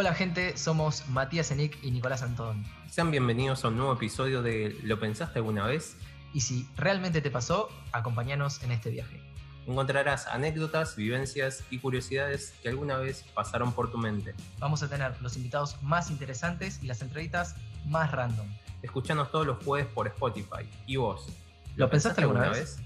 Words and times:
Hola 0.00 0.14
gente, 0.14 0.56
somos 0.56 1.08
Matías 1.08 1.50
Enic 1.50 1.76
y 1.82 1.90
Nicolás 1.90 2.22
Antón. 2.22 2.64
Sean 2.88 3.10
bienvenidos 3.10 3.64
a 3.64 3.68
un 3.68 3.78
nuevo 3.78 3.92
episodio 3.92 4.42
de 4.42 4.78
¿Lo 4.84 5.00
pensaste 5.00 5.40
alguna 5.40 5.66
vez? 5.66 5.96
Y 6.32 6.42
si 6.42 6.68
realmente 6.76 7.20
te 7.20 7.32
pasó, 7.32 7.68
acompáñanos 7.90 8.62
en 8.62 8.70
este 8.70 8.90
viaje. 8.90 9.20
Encontrarás 9.66 10.28
anécdotas, 10.28 10.94
vivencias 10.94 11.64
y 11.68 11.80
curiosidades 11.80 12.54
que 12.62 12.68
alguna 12.68 12.96
vez 12.98 13.24
pasaron 13.34 13.72
por 13.72 13.90
tu 13.90 13.98
mente. 13.98 14.36
Vamos 14.60 14.84
a 14.84 14.88
tener 14.88 15.20
los 15.20 15.36
invitados 15.36 15.82
más 15.82 16.12
interesantes 16.12 16.78
y 16.80 16.86
las 16.86 17.02
entrevistas 17.02 17.56
más 17.84 18.12
random. 18.12 18.46
Escuchanos 18.82 19.32
todos 19.32 19.48
los 19.48 19.64
jueves 19.64 19.88
por 19.92 20.06
Spotify. 20.06 20.70
¿Y 20.86 20.94
vos? 20.94 21.26
¿Lo, 21.74 21.90
pensaste 21.90 22.20
alguna 22.20 22.50
vez? 22.50 22.78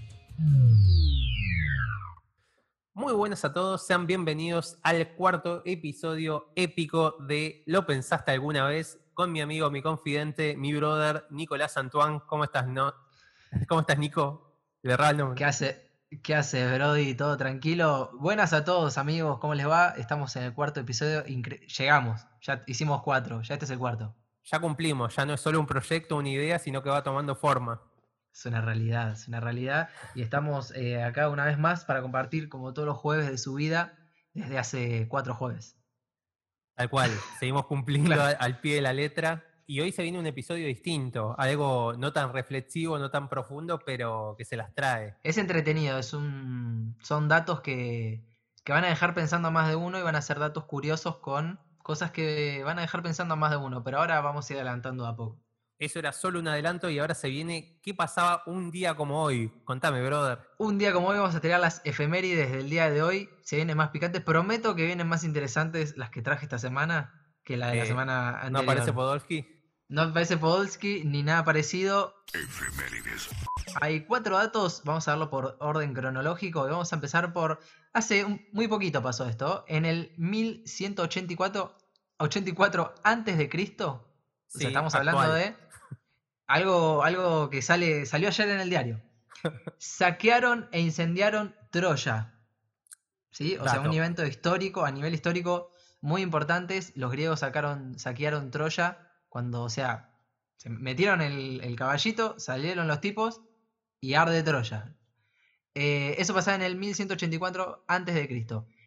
Muy 2.94 3.14
buenas 3.14 3.42
a 3.46 3.54
todos, 3.54 3.86
sean 3.86 4.06
bienvenidos 4.06 4.76
al 4.82 5.14
cuarto 5.14 5.62
episodio 5.64 6.52
épico 6.56 7.16
de 7.20 7.62
¿Lo 7.64 7.86
pensaste 7.86 8.32
alguna 8.32 8.66
vez? 8.66 8.98
con 9.14 9.32
mi 9.32 9.40
amigo, 9.40 9.70
mi 9.70 9.80
confidente, 9.80 10.56
mi 10.58 10.74
brother 10.74 11.26
Nicolás 11.30 11.78
Antoine. 11.78 12.20
¿Cómo 12.26 12.44
estás, 12.44 12.66
no? 12.66 12.92
¿Cómo 13.66 13.80
estás, 13.80 13.96
Nico? 13.96 14.58
De 14.82 14.94
¿Qué 15.34 15.44
hace? 15.46 15.90
¿Qué 16.22 16.34
haces, 16.34 16.70
Brody? 16.74 17.14
¿Todo 17.14 17.38
tranquilo? 17.38 18.10
Buenas 18.14 18.52
a 18.52 18.62
todos, 18.62 18.98
amigos. 18.98 19.38
¿Cómo 19.38 19.54
les 19.54 19.66
va? 19.66 19.94
Estamos 19.96 20.36
en 20.36 20.42
el 20.42 20.52
cuarto 20.52 20.80
episodio. 20.80 21.24
Llegamos. 21.24 22.26
Ya 22.42 22.62
hicimos 22.66 23.02
cuatro. 23.02 23.40
Ya 23.40 23.54
este 23.54 23.64
es 23.64 23.70
el 23.70 23.78
cuarto. 23.78 24.14
Ya 24.44 24.60
cumplimos. 24.60 25.16
Ya 25.16 25.24
no 25.24 25.32
es 25.32 25.40
solo 25.40 25.58
un 25.60 25.66
proyecto, 25.66 26.16
una 26.16 26.28
idea, 26.28 26.58
sino 26.58 26.82
que 26.82 26.90
va 26.90 27.02
tomando 27.02 27.34
forma. 27.34 27.80
Es 28.32 28.46
una 28.46 28.60
realidad, 28.60 29.12
es 29.12 29.28
una 29.28 29.40
realidad. 29.40 29.90
Y 30.14 30.22
estamos 30.22 30.74
eh, 30.74 31.02
acá 31.02 31.28
una 31.28 31.44
vez 31.44 31.58
más 31.58 31.84
para 31.84 32.02
compartir, 32.02 32.48
como 32.48 32.72
todos 32.72 32.86
los 32.86 32.96
jueves 32.96 33.28
de 33.28 33.38
su 33.38 33.54
vida, 33.54 33.98
desde 34.32 34.58
hace 34.58 35.08
cuatro 35.08 35.34
jueves. 35.34 35.76
Tal 36.74 36.88
cual. 36.88 37.10
Seguimos 37.38 37.66
cumpliendo 37.66 38.14
al 38.22 38.60
pie 38.60 38.76
de 38.76 38.82
la 38.82 38.92
letra. 38.92 39.44
Y 39.66 39.80
hoy 39.80 39.92
se 39.92 40.02
viene 40.02 40.18
un 40.18 40.26
episodio 40.26 40.66
distinto, 40.66 41.34
algo 41.38 41.94
no 41.96 42.12
tan 42.12 42.32
reflexivo, 42.32 42.98
no 42.98 43.10
tan 43.10 43.28
profundo, 43.28 43.78
pero 43.78 44.34
que 44.36 44.44
se 44.44 44.56
las 44.56 44.74
trae. 44.74 45.16
Es 45.22 45.38
entretenido, 45.38 45.98
es 45.98 46.12
un, 46.12 46.96
son 47.00 47.28
datos 47.28 47.60
que, 47.60 48.24
que 48.64 48.72
van 48.72 48.84
a 48.84 48.88
dejar 48.88 49.14
pensando 49.14 49.48
a 49.48 49.50
más 49.50 49.68
de 49.68 49.76
uno 49.76 49.98
y 49.98 50.02
van 50.02 50.16
a 50.16 50.20
ser 50.20 50.40
datos 50.40 50.64
curiosos 50.64 51.18
con 51.18 51.60
cosas 51.78 52.10
que 52.10 52.62
van 52.64 52.78
a 52.78 52.82
dejar 52.82 53.02
pensando 53.02 53.34
a 53.34 53.36
más 53.36 53.50
de 53.50 53.56
uno, 53.56 53.82
pero 53.82 53.98
ahora 53.98 54.20
vamos 54.20 54.48
a 54.48 54.52
ir 54.52 54.58
adelantando 54.58 55.06
a 55.06 55.16
poco. 55.16 55.40
Eso 55.78 55.98
era 55.98 56.12
solo 56.12 56.38
un 56.38 56.48
adelanto 56.48 56.88
y 56.88 56.98
ahora 56.98 57.14
se 57.14 57.28
viene 57.28 57.80
qué 57.82 57.92
pasaba 57.94 58.42
un 58.46 58.70
día 58.70 58.94
como 58.94 59.22
hoy. 59.22 59.52
Contame, 59.64 60.02
brother. 60.02 60.38
Un 60.58 60.78
día 60.78 60.92
como 60.92 61.08
hoy 61.08 61.18
vamos 61.18 61.34
a 61.34 61.40
tirar 61.40 61.60
las 61.60 61.80
efemérides 61.84 62.52
del 62.52 62.70
día 62.70 62.88
de 62.90 63.02
hoy. 63.02 63.28
Se 63.42 63.56
vienen 63.56 63.76
más 63.76 63.90
picantes. 63.90 64.22
Prometo 64.22 64.76
que 64.76 64.86
vienen 64.86 65.08
más 65.08 65.24
interesantes 65.24 65.96
las 65.96 66.10
que 66.10 66.22
traje 66.22 66.44
esta 66.44 66.58
semana 66.58 67.12
que 67.44 67.56
la 67.56 67.68
de 67.68 67.78
la 67.78 67.84
eh, 67.84 67.86
semana 67.86 68.28
anterior. 68.28 68.52
¿No 68.52 68.58
aparece 68.60 68.92
Podolski? 68.92 69.46
No 69.88 70.02
aparece 70.02 70.36
Podolski 70.36 71.02
ni 71.04 71.22
nada 71.22 71.44
parecido. 71.44 72.14
Efemérides. 72.32 73.28
Hay 73.80 74.04
cuatro 74.04 74.36
datos, 74.36 74.82
vamos 74.84 75.08
a 75.08 75.12
verlo 75.12 75.30
por 75.30 75.56
orden 75.60 75.94
cronológico 75.94 76.66
y 76.66 76.70
vamos 76.70 76.92
a 76.92 76.96
empezar 76.96 77.32
por... 77.32 77.60
Hace 77.92 78.46
muy 78.52 78.68
poquito 78.68 79.02
pasó 79.02 79.26
esto, 79.26 79.64
en 79.68 79.84
el 79.84 80.14
1184 80.16 81.76
84 82.18 82.94
antes 83.02 83.36
de 83.36 83.48
Cristo. 83.48 84.11
O 84.54 84.58
sea, 84.58 84.68
estamos 84.68 84.94
hablando 84.94 85.32
de 85.32 85.54
algo, 86.46 87.02
algo 87.02 87.50
que 87.50 87.62
sale, 87.62 88.04
salió 88.06 88.28
ayer 88.28 88.48
en 88.48 88.60
el 88.60 88.70
diario. 88.70 89.00
Saquearon 89.78 90.68
e 90.72 90.80
incendiaron 90.80 91.54
Troya. 91.70 92.34
¿Sí? 93.30 93.56
O 93.56 93.66
sea, 93.66 93.80
un 93.80 93.92
evento 93.92 94.26
histórico, 94.26 94.84
a 94.84 94.90
nivel 94.90 95.14
histórico, 95.14 95.72
muy 96.02 96.20
importantes. 96.20 96.92
Los 96.96 97.10
griegos 97.10 97.40
sacaron, 97.40 97.98
saquearon 97.98 98.50
Troya 98.50 99.08
cuando, 99.30 99.62
o 99.62 99.70
sea, 99.70 100.10
se 100.58 100.68
metieron 100.68 101.22
el, 101.22 101.74
caballito, 101.76 102.38
salieron 102.38 102.86
los 102.86 103.00
tipos 103.00 103.40
y 104.00 104.14
arde 104.14 104.42
Troya. 104.42 104.94
Eh, 105.74 106.16
eso 106.18 106.34
pasaba 106.34 106.56
en 106.56 106.62
el 106.62 106.76
1184 106.76 107.84
a.C. 107.88 108.28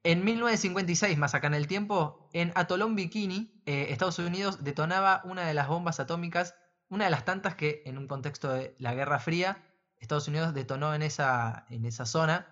En 0.05 0.23
1956, 0.23 1.17
más 1.17 1.33
acá 1.33 1.47
en 1.47 1.55
el 1.55 1.65
tiempo, 1.65 2.29
en 2.31 2.51
Atolón 2.53 2.95
Bikini, 2.95 3.59
eh, 3.65 3.87
Estados 3.89 4.19
Unidos 4.19 4.63
detonaba 4.63 5.23
una 5.25 5.47
de 5.47 5.55
las 5.55 5.67
bombas 5.67 5.99
atómicas, 5.99 6.53
una 6.89 7.05
de 7.05 7.09
las 7.09 7.25
tantas 7.25 7.55
que 7.55 7.81
en 7.87 7.97
un 7.97 8.07
contexto 8.07 8.53
de 8.53 8.75
la 8.77 8.93
Guerra 8.93 9.17
Fría, 9.17 9.63
Estados 9.97 10.27
Unidos 10.27 10.53
detonó 10.53 10.93
en 10.93 11.01
esa, 11.01 11.65
en 11.71 11.85
esa 11.85 12.05
zona 12.05 12.45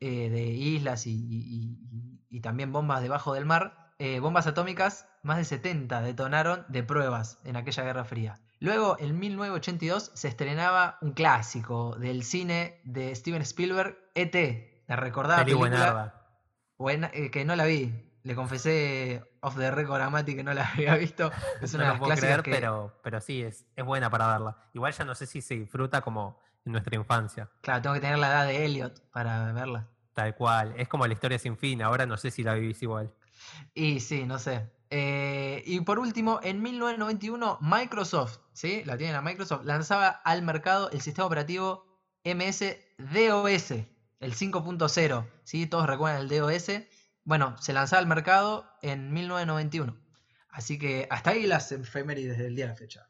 eh, 0.00 0.28
de 0.28 0.44
islas 0.48 1.04
y, 1.06 1.78
también 2.42 2.72
bombas 2.72 3.00
debajo 3.00 3.32
del 3.32 3.46
mar. 3.46 3.94
bombas 4.20 4.46
atómicas 4.46 5.06
más 5.22 5.38
de 5.38 5.46
70 5.46 6.02
detonaron 6.02 6.66
de 6.68 6.82
pruebas 6.82 7.38
en 7.44 7.56
aquella 7.56 7.84
Guerra 7.84 8.04
Fría. 8.04 8.38
Luego, 8.58 8.98
en 8.98 9.18
1982, 9.18 10.10
se 10.12 10.28
estrenaba 10.28 10.98
un 11.00 11.12
clásico 11.12 11.96
del 11.96 12.22
cine 12.22 12.82
de 12.84 13.14
Steven 13.14 13.40
Spielberg, 13.40 13.96
E.T., 14.14 14.84
la 14.88 14.96
recordada 14.96 15.42
película. 15.42 16.21
Buena, 16.82 17.12
eh, 17.14 17.30
que 17.30 17.44
no 17.44 17.54
la 17.54 17.64
vi. 17.64 17.94
Le 18.24 18.34
confesé 18.34 19.22
off 19.40 19.56
the 19.56 19.70
record 19.70 20.00
a 20.00 20.10
Mati 20.10 20.34
que 20.34 20.42
no 20.42 20.52
la 20.52 20.64
había 20.74 20.96
visto. 20.96 21.30
Es 21.62 21.74
una 21.74 21.94
no 21.94 22.08
creer, 22.08 22.42
pero, 22.42 22.98
pero 23.04 23.20
sí, 23.20 23.40
es, 23.40 23.64
es 23.76 23.84
buena 23.84 24.10
para 24.10 24.26
verla. 24.26 24.56
Igual 24.72 24.92
ya 24.92 25.04
no 25.04 25.14
sé 25.14 25.26
si 25.26 25.42
se 25.42 25.54
disfruta 25.54 26.00
como 26.00 26.40
en 26.64 26.72
nuestra 26.72 26.96
infancia. 26.96 27.48
Claro, 27.60 27.82
tengo 27.82 27.94
que 27.94 28.00
tener 28.00 28.18
la 28.18 28.26
edad 28.30 28.46
de 28.46 28.64
Elliot 28.64 29.00
para 29.12 29.52
verla. 29.52 29.86
Tal 30.12 30.34
cual. 30.34 30.74
Es 30.76 30.88
como 30.88 31.06
la 31.06 31.12
historia 31.12 31.38
sin 31.38 31.56
fin. 31.56 31.82
Ahora 31.82 32.04
no 32.04 32.16
sé 32.16 32.32
si 32.32 32.42
la 32.42 32.54
vivís 32.54 32.82
igual. 32.82 33.14
Y 33.74 34.00
sí, 34.00 34.24
no 34.24 34.40
sé. 34.40 34.68
Eh, 34.90 35.62
y 35.64 35.82
por 35.82 36.00
último, 36.00 36.40
en 36.42 36.62
1991, 36.62 37.58
Microsoft, 37.60 38.38
¿sí? 38.54 38.82
La 38.86 38.96
tienen 38.96 39.14
a 39.14 39.22
Microsoft, 39.22 39.64
lanzaba 39.64 40.08
al 40.08 40.42
mercado 40.42 40.90
el 40.90 41.00
sistema 41.00 41.26
operativo 41.26 41.86
MS-DOS, 42.24 43.86
el 44.22 44.34
5.0, 44.34 45.28
¿sí? 45.42 45.66
Todos 45.66 45.86
recuerdan 45.86 46.22
el 46.22 46.28
DOS. 46.28 46.70
Bueno, 47.24 47.56
se 47.58 47.72
lanzaba 47.72 48.00
al 48.00 48.06
mercado 48.06 48.66
en 48.80 49.12
1991. 49.12 49.96
Así 50.48 50.78
que 50.78 51.08
hasta 51.10 51.30
ahí 51.30 51.44
las 51.44 51.72
efemérides 51.72 52.38
del 52.38 52.54
día 52.54 52.66
de 52.66 52.70
la 52.70 52.76
fecha. 52.76 53.08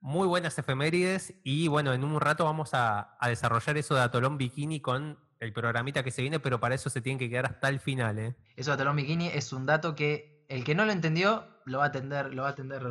Muy 0.00 0.26
buenas 0.26 0.58
efemérides 0.58 1.34
y 1.44 1.68
bueno, 1.68 1.92
en 1.92 2.02
un 2.02 2.20
rato 2.20 2.44
vamos 2.44 2.74
a, 2.74 3.16
a 3.20 3.28
desarrollar 3.28 3.76
eso 3.76 3.94
de 3.94 4.00
Atolón 4.00 4.36
Bikini 4.36 4.80
con 4.80 5.16
el 5.38 5.52
programita 5.52 6.02
que 6.02 6.10
se 6.10 6.22
viene, 6.22 6.40
pero 6.40 6.58
para 6.58 6.74
eso 6.74 6.90
se 6.90 7.00
tiene 7.00 7.20
que 7.20 7.30
quedar 7.30 7.46
hasta 7.46 7.68
el 7.68 7.78
final. 7.78 8.18
¿eh? 8.18 8.34
Eso 8.56 8.72
de 8.72 8.74
Atolón 8.74 8.96
Bikini 8.96 9.28
es 9.28 9.52
un 9.52 9.64
dato 9.64 9.94
que 9.94 10.44
el 10.48 10.64
que 10.64 10.74
no 10.74 10.84
lo 10.84 10.90
entendió 10.90 11.46
lo 11.66 11.78
va 11.78 11.84
a 11.84 11.88
atender, 11.88 12.34
lo 12.34 12.42
va 12.42 12.48
a 12.48 12.52
atender 12.52 12.82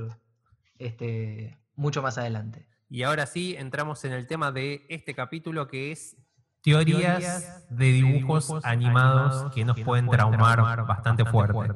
este, 0.78 1.60
mucho 1.76 2.02
más 2.02 2.18
adelante. 2.18 2.66
Y 2.88 3.04
ahora 3.04 3.26
sí, 3.26 3.56
entramos 3.58 4.06
en 4.06 4.14
el 4.14 4.28
tema 4.28 4.52
de 4.52 4.86
este 4.90 5.14
capítulo 5.16 5.68
que 5.68 5.92
es 5.92 6.18
teorías 6.62 7.68
de 7.70 7.86
dibujos 7.86 8.52
animados 8.64 9.52
que 9.54 9.66
nos 9.66 9.80
pueden 9.80 10.10
traumar 10.10 10.86
bastante 10.86 11.26
fuerte. 11.26 11.74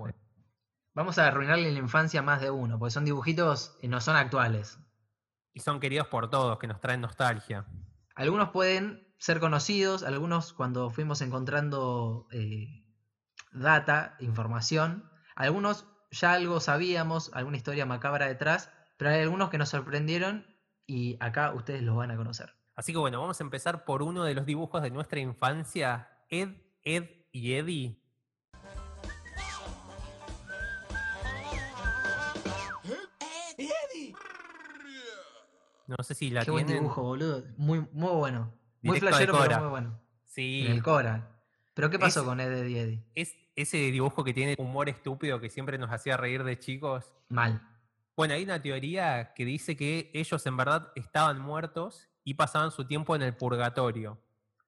Vamos 0.94 1.18
a 1.18 1.28
arruinarle 1.28 1.72
la 1.72 1.79
infancia 1.79 2.22
a 2.22 2.23
más 2.23 2.40
de 2.40 2.50
uno, 2.50 2.79
porque 2.79 2.91
son 2.91 3.03
dibujitos 3.03 3.78
que 3.81 3.88
no 3.88 4.00
son 4.00 4.16
actuales. 4.16 4.79
Y 5.53 5.59
son 5.59 5.79
queridos 5.79 6.07
por 6.07 6.29
todos, 6.29 6.57
que 6.57 6.68
nos 6.68 6.79
traen 6.79 7.01
nostalgia. 7.01 7.66
Algunos 8.16 8.50
pueden 8.50 9.13
ser 9.18 9.40
conocidos, 9.40 10.03
algunos 10.03 10.53
cuando 10.53 10.90
fuimos 10.90 11.22
encontrando 11.22 12.28
eh, 12.31 12.85
data, 13.51 14.16
información, 14.19 15.09
algunos 15.35 15.85
ya 16.12 16.34
algo 16.34 16.62
sabíamos, 16.62 17.29
alguna 17.34 17.57
historia 17.57 17.85
macabra 17.85 18.28
detrás, 18.28 18.72
pero 18.97 19.12
hay 19.12 19.22
algunos 19.22 19.50
que 19.50 19.57
nos 19.57 19.69
sorprendieron 19.69 20.45
y 20.85 21.18
acá 21.19 21.53
ustedes 21.53 21.81
los 21.84 21.95
van 21.95 22.12
a 22.12 22.16
conocer. 22.16 22.54
Así 22.75 22.91
que 22.91 22.97
bueno, 22.97 23.22
vamos 23.22 23.40
a 23.40 23.44
empezar 23.44 23.86
por 23.86 24.02
uno 24.02 24.24
de 24.24 24.34
los 24.34 24.46
dibujos 24.46 24.81
de 24.81 24.90
nuestra 24.90 25.19
infancia, 25.19 26.09
Ed, 26.30 26.50
Ed 26.84 27.06
y 27.31 27.53
Eddie. 27.53 28.02
No 35.88 36.04
sé 36.04 36.16
si 36.16 36.31
la 36.31 36.44
Qué 36.44 36.51
buen 36.51 36.66
dibujo, 36.66 37.04
boludo. 37.04 37.44
Muy, 37.57 37.88
muy 37.92 38.12
bueno. 38.12 38.51
muy 38.81 39.00
flashero, 39.00 39.38
pero 39.39 39.60
muy 39.60 39.69
bueno. 39.69 40.00
Sí. 40.24 40.66
el 40.68 40.81
Cora. 40.81 41.31
¿Pero 41.75 41.89
qué 41.89 42.00
pasó 42.00 42.25
con 42.25 42.39
Ed, 42.39 42.51
Ed 42.51 42.68
y 42.68 42.78
Eddie? 42.78 43.04
Es 43.13 43.36
ese 43.56 43.78
dibujo 43.78 44.24
que 44.24 44.33
tiene 44.33 44.56
humor 44.57 44.89
estúpido 44.89 45.39
que 45.39 45.50
siempre 45.50 45.78
nos 45.78 45.92
hacía 45.92 46.18
reír 46.18 46.44
de 46.44 46.57
chicos. 46.57 47.13
Mal. 47.30 47.62
Bueno, 48.15 48.33
hay 48.33 48.44
una 48.44 48.62
teoría 48.62 49.33
que 49.33 49.44
dice 49.44 49.75
que 49.75 50.09
ellos 50.13 50.45
en 50.45 50.56
verdad 50.56 50.91
estaban 50.95 51.39
muertos 51.39 52.09
y 52.23 52.35
pasaban 52.35 52.71
su 52.71 52.88
tiempo 52.88 53.13
en 53.15 53.21
el 53.21 53.35
purgatorio. 53.35 54.21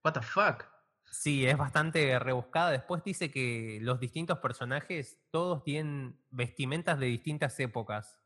What 0.03 0.13
the 0.13 0.21
fuck? 0.21 0.65
Sí, 1.09 1.45
es 1.45 1.57
bastante 1.57 2.19
rebuscada. 2.19 2.71
Después 2.71 3.03
dice 3.05 3.31
que 3.31 3.79
los 3.81 4.01
distintos 4.01 4.39
personajes 4.39 5.21
todos 5.31 5.63
tienen 5.63 6.19
vestimentas 6.29 6.99
de 6.99 7.05
distintas 7.05 7.57
épocas. 7.61 8.19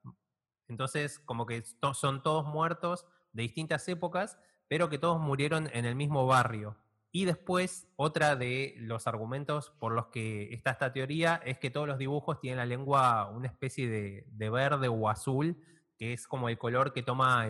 Entonces, 0.68 1.20
como 1.20 1.46
que 1.46 1.64
son 1.94 2.24
todos 2.24 2.46
muertos 2.48 3.06
de 3.32 3.44
distintas 3.44 3.88
épocas, 3.88 4.40
pero 4.68 4.90
que 4.90 4.98
todos 4.98 5.20
murieron 5.20 5.70
en 5.74 5.86
el 5.86 5.96
mismo 5.96 6.26
barrio. 6.26 6.78
Y 7.14 7.26
después, 7.26 7.90
otra 7.98 8.38
de 8.38 8.74
los 8.78 9.06
argumentos 9.06 9.74
por 9.80 9.92
los 9.92 10.08
que 10.08 10.54
está 10.54 10.72
esta 10.72 10.94
teoría 10.94 11.42
es 11.46 11.58
que 11.58 11.70
todos 11.70 11.86
los 11.86 11.98
dibujos 11.98 12.40
tienen 12.40 12.58
la 12.58 12.66
lengua 12.66 13.28
una 13.28 13.48
especie 13.48 13.90
de, 13.90 14.50
verde 14.50 14.88
o 14.88 15.10
azul, 15.10 15.62
que 15.98 16.14
es 16.14 16.26
como 16.26 16.48
el 16.48 16.58
color 16.58 16.94
que 16.94 17.04
toma 17.04 17.48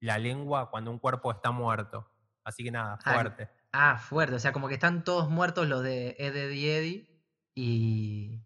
la 0.00 0.18
lengua 0.18 0.70
cuando 0.70 0.90
un 0.90 0.98
cuerpo 0.98 1.30
está 1.30 1.50
muerto. 1.50 2.10
Así 2.42 2.64
que 2.64 2.70
nada, 2.70 2.98
ah, 3.04 3.12
fuerte. 3.12 3.50
Ah, 3.72 3.98
fuerte. 3.98 4.36
O 4.36 4.38
sea, 4.38 4.52
como 4.52 4.68
que 4.68 4.74
están 4.74 5.04
todos 5.04 5.28
muertos 5.28 5.68
los 5.68 5.82
de 5.82 6.16
Eddie 6.18 6.78
Eddie 6.78 7.22
y, 7.54 8.42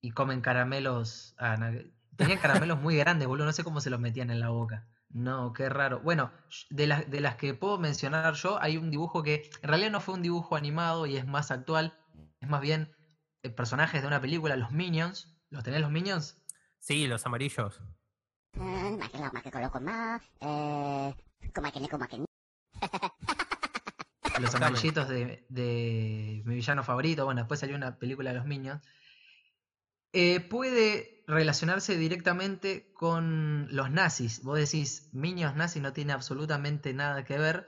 y 0.00 0.10
comen 0.10 0.40
caramelos. 0.40 1.36
Ah, 1.38 1.56
tenían 2.16 2.40
caramelos 2.40 2.80
muy 2.80 2.96
grandes, 2.96 3.28
boludo. 3.28 3.46
No 3.46 3.52
sé 3.52 3.62
cómo 3.62 3.80
se 3.80 3.90
los 3.90 4.00
metían 4.00 4.30
en 4.30 4.40
la 4.40 4.48
boca. 4.48 4.88
No, 5.16 5.54
qué 5.54 5.70
raro. 5.70 6.00
Bueno, 6.00 6.30
de 6.68 6.86
las, 6.86 7.10
de 7.10 7.22
las 7.22 7.36
que 7.36 7.54
puedo 7.54 7.78
mencionar 7.78 8.34
yo, 8.34 8.60
hay 8.60 8.76
un 8.76 8.90
dibujo 8.90 9.22
que 9.22 9.50
en 9.62 9.68
realidad 9.70 9.90
no 9.90 10.02
fue 10.02 10.12
un 10.12 10.20
dibujo 10.20 10.56
animado 10.56 11.06
y 11.06 11.16
es 11.16 11.26
más 11.26 11.50
actual. 11.50 11.98
Es 12.38 12.50
más 12.50 12.60
bien 12.60 12.94
eh, 13.42 13.48
personajes 13.48 14.02
de 14.02 14.08
una 14.08 14.20
película, 14.20 14.56
los 14.56 14.72
Minions. 14.72 15.34
¿Los 15.48 15.64
tenés 15.64 15.80
los 15.80 15.90
Minions? 15.90 16.44
Sí, 16.80 17.06
los 17.06 17.24
amarillos. 17.24 17.80
los 24.38 24.54
amarillitos 24.54 25.08
de, 25.08 25.46
de 25.48 26.42
mi 26.44 26.56
villano 26.56 26.84
favorito. 26.84 27.24
Bueno, 27.24 27.40
después 27.40 27.58
salió 27.58 27.74
una 27.74 27.98
película 27.98 28.32
de 28.32 28.36
los 28.36 28.44
Minions. 28.44 28.86
Eh, 30.12 30.40
puede 30.40 31.15
relacionarse 31.26 31.96
directamente 31.96 32.92
con 32.94 33.68
los 33.74 33.90
nazis. 33.90 34.42
Vos 34.42 34.58
decís, 34.58 35.08
Minions 35.12 35.56
nazis 35.56 35.82
no 35.82 35.92
tiene 35.92 36.12
absolutamente 36.12 36.94
nada 36.94 37.24
que 37.24 37.38
ver. 37.38 37.66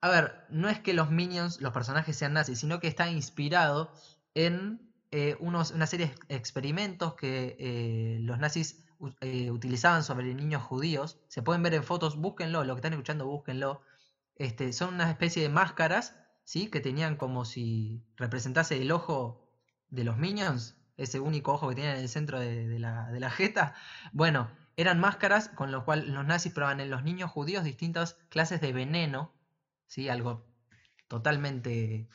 A 0.00 0.08
ver, 0.10 0.46
no 0.50 0.68
es 0.68 0.80
que 0.80 0.94
los 0.94 1.10
Minions, 1.10 1.60
los 1.60 1.72
personajes 1.72 2.16
sean 2.16 2.32
nazis, 2.32 2.58
sino 2.58 2.80
que 2.80 2.88
está 2.88 3.08
inspirado 3.10 3.92
en 4.34 4.92
eh, 5.10 5.36
unos, 5.40 5.70
una 5.72 5.86
serie 5.86 6.14
de 6.28 6.36
experimentos 6.36 7.14
que 7.14 7.56
eh, 7.58 8.18
los 8.20 8.38
nazis 8.38 8.84
utilizaban 9.50 10.04
sobre 10.04 10.34
niños 10.34 10.62
judíos. 10.62 11.18
Se 11.28 11.42
pueden 11.42 11.62
ver 11.62 11.72
en 11.72 11.84
fotos, 11.84 12.16
búsquenlo, 12.16 12.64
lo 12.64 12.74
que 12.74 12.80
están 12.80 12.92
escuchando, 12.92 13.26
búsquenlo. 13.26 13.80
Este, 14.36 14.72
son 14.74 14.94
una 14.94 15.10
especie 15.10 15.42
de 15.42 15.48
máscaras, 15.48 16.16
¿sí? 16.44 16.68
Que 16.68 16.80
tenían 16.80 17.16
como 17.16 17.46
si 17.46 18.04
representase 18.16 18.80
el 18.80 18.92
ojo 18.92 19.48
de 19.88 20.04
los 20.04 20.18
Minions, 20.18 20.76
ese 21.00 21.18
único 21.18 21.52
ojo 21.52 21.68
que 21.68 21.74
tenían 21.76 21.96
en 21.96 22.02
el 22.02 22.08
centro 22.08 22.38
de, 22.38 22.78
la, 22.78 23.30
jeta. 23.30 23.74
Bueno, 24.12 24.50
eran 24.76 25.00
máscaras 25.00 25.48
con 25.48 25.72
lo 25.72 25.84
cual 25.84 26.12
los 26.12 26.24
nazis 26.26 26.52
probaban 26.52 26.80
en 26.80 26.90
los 26.90 27.02
niños 27.02 27.30
judíos 27.30 27.64
distintas 27.64 28.18
clases 28.28 28.60
de 28.60 28.72
veneno, 28.72 29.32
¿sí? 29.86 30.08
algo 30.08 30.46
totalmente 31.08 32.08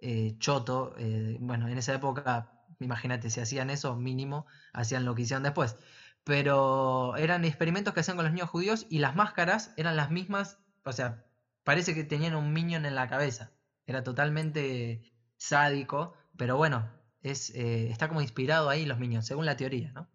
eh, 0.00 0.36
choto. 0.38 0.94
Eh, 0.98 1.36
bueno, 1.40 1.68
en 1.68 1.78
esa 1.78 1.94
época, 1.94 2.52
imagínate, 2.80 3.28
si 3.30 3.40
hacían 3.40 3.70
eso, 3.70 3.96
mínimo, 3.96 4.46
hacían 4.72 5.04
lo 5.04 5.14
que 5.14 5.22
hicieron 5.22 5.42
después. 5.42 5.76
Pero 6.24 7.16
eran 7.16 7.44
experimentos 7.44 7.92
que 7.92 8.00
hacían 8.00 8.16
con 8.16 8.24
los 8.24 8.34
niños 8.34 8.50
judíos 8.50 8.86
y 8.88 8.98
las 9.00 9.16
máscaras 9.16 9.72
eran 9.76 9.96
las 9.96 10.10
mismas, 10.10 10.58
o 10.84 10.92
sea, 10.92 11.24
parece 11.64 11.94
que 11.94 12.04
tenían 12.04 12.34
un 12.36 12.52
minion 12.52 12.86
en 12.86 12.94
la 12.94 13.08
cabeza. 13.08 13.52
Era 13.86 14.04
totalmente 14.04 15.02
sádico, 15.38 16.14
pero 16.36 16.56
bueno, 16.56 16.97
es, 17.22 17.50
eh, 17.50 17.90
está 17.90 18.08
como 18.08 18.20
inspirado 18.20 18.68
ahí 18.68 18.86
los 18.86 18.98
Minions, 18.98 19.26
según 19.26 19.46
la 19.46 19.56
teoría, 19.56 19.92
¿no? 19.92 20.08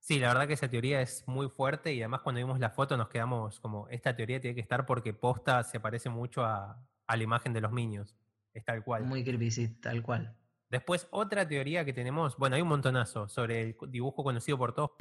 Sí, 0.00 0.18
la 0.18 0.28
verdad 0.28 0.46
que 0.46 0.54
esa 0.54 0.68
teoría 0.68 1.02
es 1.02 1.24
muy 1.26 1.48
fuerte 1.50 1.92
y 1.92 2.00
además 2.00 2.22
cuando 2.22 2.38
vimos 2.38 2.58
la 2.58 2.70
foto 2.70 2.96
nos 2.96 3.08
quedamos 3.08 3.60
como, 3.60 3.86
esta 3.88 4.16
teoría 4.16 4.40
tiene 4.40 4.54
que 4.54 4.62
estar 4.62 4.86
porque 4.86 5.12
posta 5.12 5.62
se 5.62 5.78
parece 5.78 6.08
mucho 6.08 6.42
a, 6.42 6.82
la 7.06 7.22
imagen 7.22 7.52
de 7.52 7.60
los 7.60 7.70
Minions. 7.70 8.16
Es 8.54 8.64
tal 8.64 8.82
cual. 8.82 9.04
Muy 9.04 9.22
creepy, 9.22 9.50
sí, 9.50 9.68
tal 9.80 10.02
cual. 10.02 10.36
Después, 10.70 11.08
otra 11.10 11.46
teoría 11.46 11.84
que 11.84 11.92
tenemos, 11.92 12.36
bueno, 12.36 12.56
hay 12.56 12.62
un 12.62 12.68
montonazo 12.68 13.28
sobre 13.28 13.60
el 13.62 13.76
dibujo 13.88 14.22
conocido 14.22 14.56
por 14.56 14.72
todos, 14.72 14.92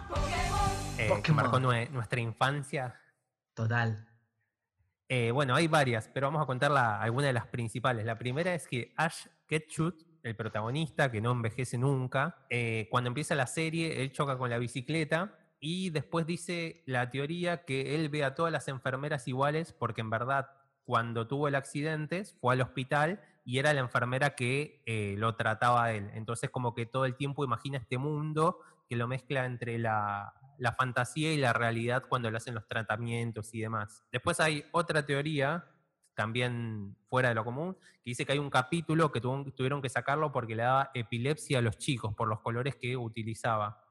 eh, 0.98 1.10
que 1.24 1.32
marcó 1.32 1.60
nuestra 1.60 2.20
infancia. 2.20 3.00
Total. 3.54 4.08
Eh, 5.08 5.32
bueno, 5.32 5.56
hay 5.56 5.68
varias, 5.68 6.08
pero 6.08 6.28
vamos 6.28 6.42
a 6.42 6.46
contar 6.46 6.72
algunas 6.72 7.28
de 7.28 7.34
las 7.34 7.48
principales. 7.48 8.06
La 8.06 8.18
primera 8.18 8.54
es 8.54 8.68
que 8.68 8.94
Ash 8.98 9.28
Ketchut 9.48 10.09
el 10.24 10.36
protagonista, 10.36 11.12
que 11.12 11.22
no 11.22 11.32
envejece 11.32 11.78
nunca, 11.78 12.38
eh, 12.50 12.88
cuando 12.90 13.08
empieza 13.08 13.36
la 13.36 13.48
serie, 13.48 14.02
él 14.02 14.12
choca 14.12 14.38
con 14.38 14.50
la 14.50 14.58
bicicleta 14.58 15.38
y 15.60 15.90
después 15.90 16.26
dice 16.26 16.84
la 16.86 17.10
teoría 17.12 17.66
que 17.66 17.96
él 17.96 18.10
ve 18.10 18.24
a 18.24 18.36
todas 18.36 18.52
las 18.52 18.68
enfermeras 18.68 19.28
iguales 19.28 19.74
porque 19.74 20.02
en 20.02 20.10
verdad 20.10 20.50
cuando 20.86 21.28
tuvo 21.28 21.48
el 21.48 21.56
accidente 21.56 22.24
fue 22.40 22.54
al 22.54 22.62
hospital 22.62 23.22
y 23.46 23.60
era 23.60 23.74
la 23.74 23.82
enfermera 23.82 24.36
que 24.36 24.82
eh, 24.86 25.16
lo 25.18 25.36
trataba 25.36 25.86
a 25.86 25.94
él. 25.94 26.10
Entonces 26.14 26.50
como 26.50 26.74
que 26.74 26.86
todo 26.86 27.06
el 27.06 27.16
tiempo 27.16 27.44
imagina 27.44 27.78
este 27.78 27.98
mundo 27.98 28.60
que 28.88 28.96
lo 28.96 29.08
mezcla 29.08 29.46
entre 29.46 29.78
la, 29.78 30.34
la 30.58 30.74
fantasía 30.74 31.34
y 31.34 31.38
la 31.38 31.54
realidad 31.54 32.04
cuando 32.08 32.32
le 32.32 32.38
hacen 32.38 32.56
los 32.56 32.68
tratamientos 32.68 33.54
y 33.54 33.62
demás. 33.62 34.04
Después 34.12 34.40
hay 34.40 34.66
otra 34.72 35.06
teoría 35.06 35.66
también 36.20 36.98
fuera 37.08 37.30
de 37.30 37.36
lo 37.36 37.46
común, 37.46 37.78
que 38.04 38.10
dice 38.10 38.26
que 38.26 38.34
hay 38.34 38.40
un 38.40 38.50
capítulo 38.50 39.10
que 39.10 39.22
tuvieron 39.22 39.82
que 39.82 39.88
sacarlo 39.88 40.34
porque 40.34 40.54
le 40.54 40.64
daba 40.64 40.92
epilepsia 40.94 41.60
a 41.60 41.62
los 41.62 41.78
chicos 41.78 42.14
por 42.14 42.28
los 42.28 42.42
colores 42.42 42.76
que 42.76 42.98
utilizaba. 42.98 43.86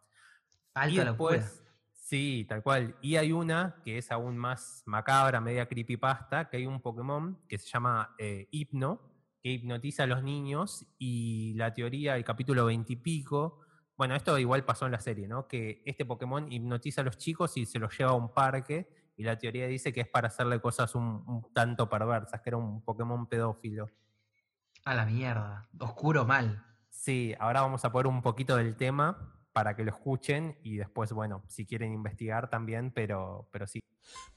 Alta 0.75 0.95
y 0.95 1.05
después, 1.07 1.65
Sí, 1.95 2.45
tal 2.47 2.63
cual. 2.63 2.97
Y 3.01 3.17
hay 3.17 3.33
una 3.33 3.81
que 3.83 3.97
es 3.97 4.13
aún 4.13 4.37
más 4.37 4.83
macabra, 4.85 5.41
media 5.41 5.67
creepypasta, 5.67 6.51
que 6.51 6.59
hay 6.59 6.67
un 6.67 6.83
Pokémon 6.83 7.39
que 7.49 7.57
se 7.57 7.67
llama 7.71 8.15
eh, 8.19 8.47
Hipno, 8.51 9.01
que 9.43 9.53
hipnotiza 9.53 10.03
a 10.03 10.07
los 10.07 10.23
niños 10.23 10.87
y 10.99 11.55
la 11.55 11.73
teoría, 11.73 12.15
el 12.17 12.25
capítulo 12.25 12.67
veintipico, 12.67 13.61
bueno, 13.97 14.15
esto 14.15 14.39
igual 14.39 14.67
pasó 14.67 14.85
en 14.85 14.93
la 14.93 15.01
serie, 15.01 15.27
¿no? 15.27 15.49
Que 15.49 15.83
este 15.87 16.05
Pokémon 16.05 16.53
hipnotiza 16.53 17.01
a 17.01 17.05
los 17.05 17.17
chicos 17.17 17.57
y 17.57 17.65
se 17.65 17.79
los 17.79 17.97
lleva 17.99 18.11
a 18.11 18.15
un 18.15 18.35
parque 18.35 18.87
y 19.19 19.25
la 19.25 19.37
teoría 19.37 19.67
dice 19.67 19.93
que 19.93 20.01
es 20.01 20.09
para 20.09 20.29
hacerle 20.29 20.61
cosas 20.61 20.95
un, 20.95 21.45
tanto 21.53 21.89
perversas, 21.89 22.41
que 22.41 22.51
era 22.51 22.57
un 22.57 22.81
Pokémon 22.83 23.27
pedófilo. 23.27 23.91
A 24.85 24.95
la 24.95 25.05
mierda. 25.05 25.69
Oscuro 25.81 26.25
mal. 26.25 26.65
Sí, 26.89 27.35
ahora 27.41 27.63
vamos 27.63 27.85
a 27.85 27.91
poner 27.91 28.07
un 28.07 28.23
poquito 28.23 28.55
del 28.55 28.77
tema 28.77 29.35
para 29.59 29.75
que 29.75 29.83
lo 29.83 29.91
escuchen 29.91 30.57
y 30.63 30.77
después, 30.77 31.13
bueno, 31.13 31.43
si 31.49 31.67
quieren 31.67 31.93
investigar 31.93 32.49
también, 32.49 32.93
pero, 32.93 33.49
pero 33.51 33.67
sí. 33.67 33.81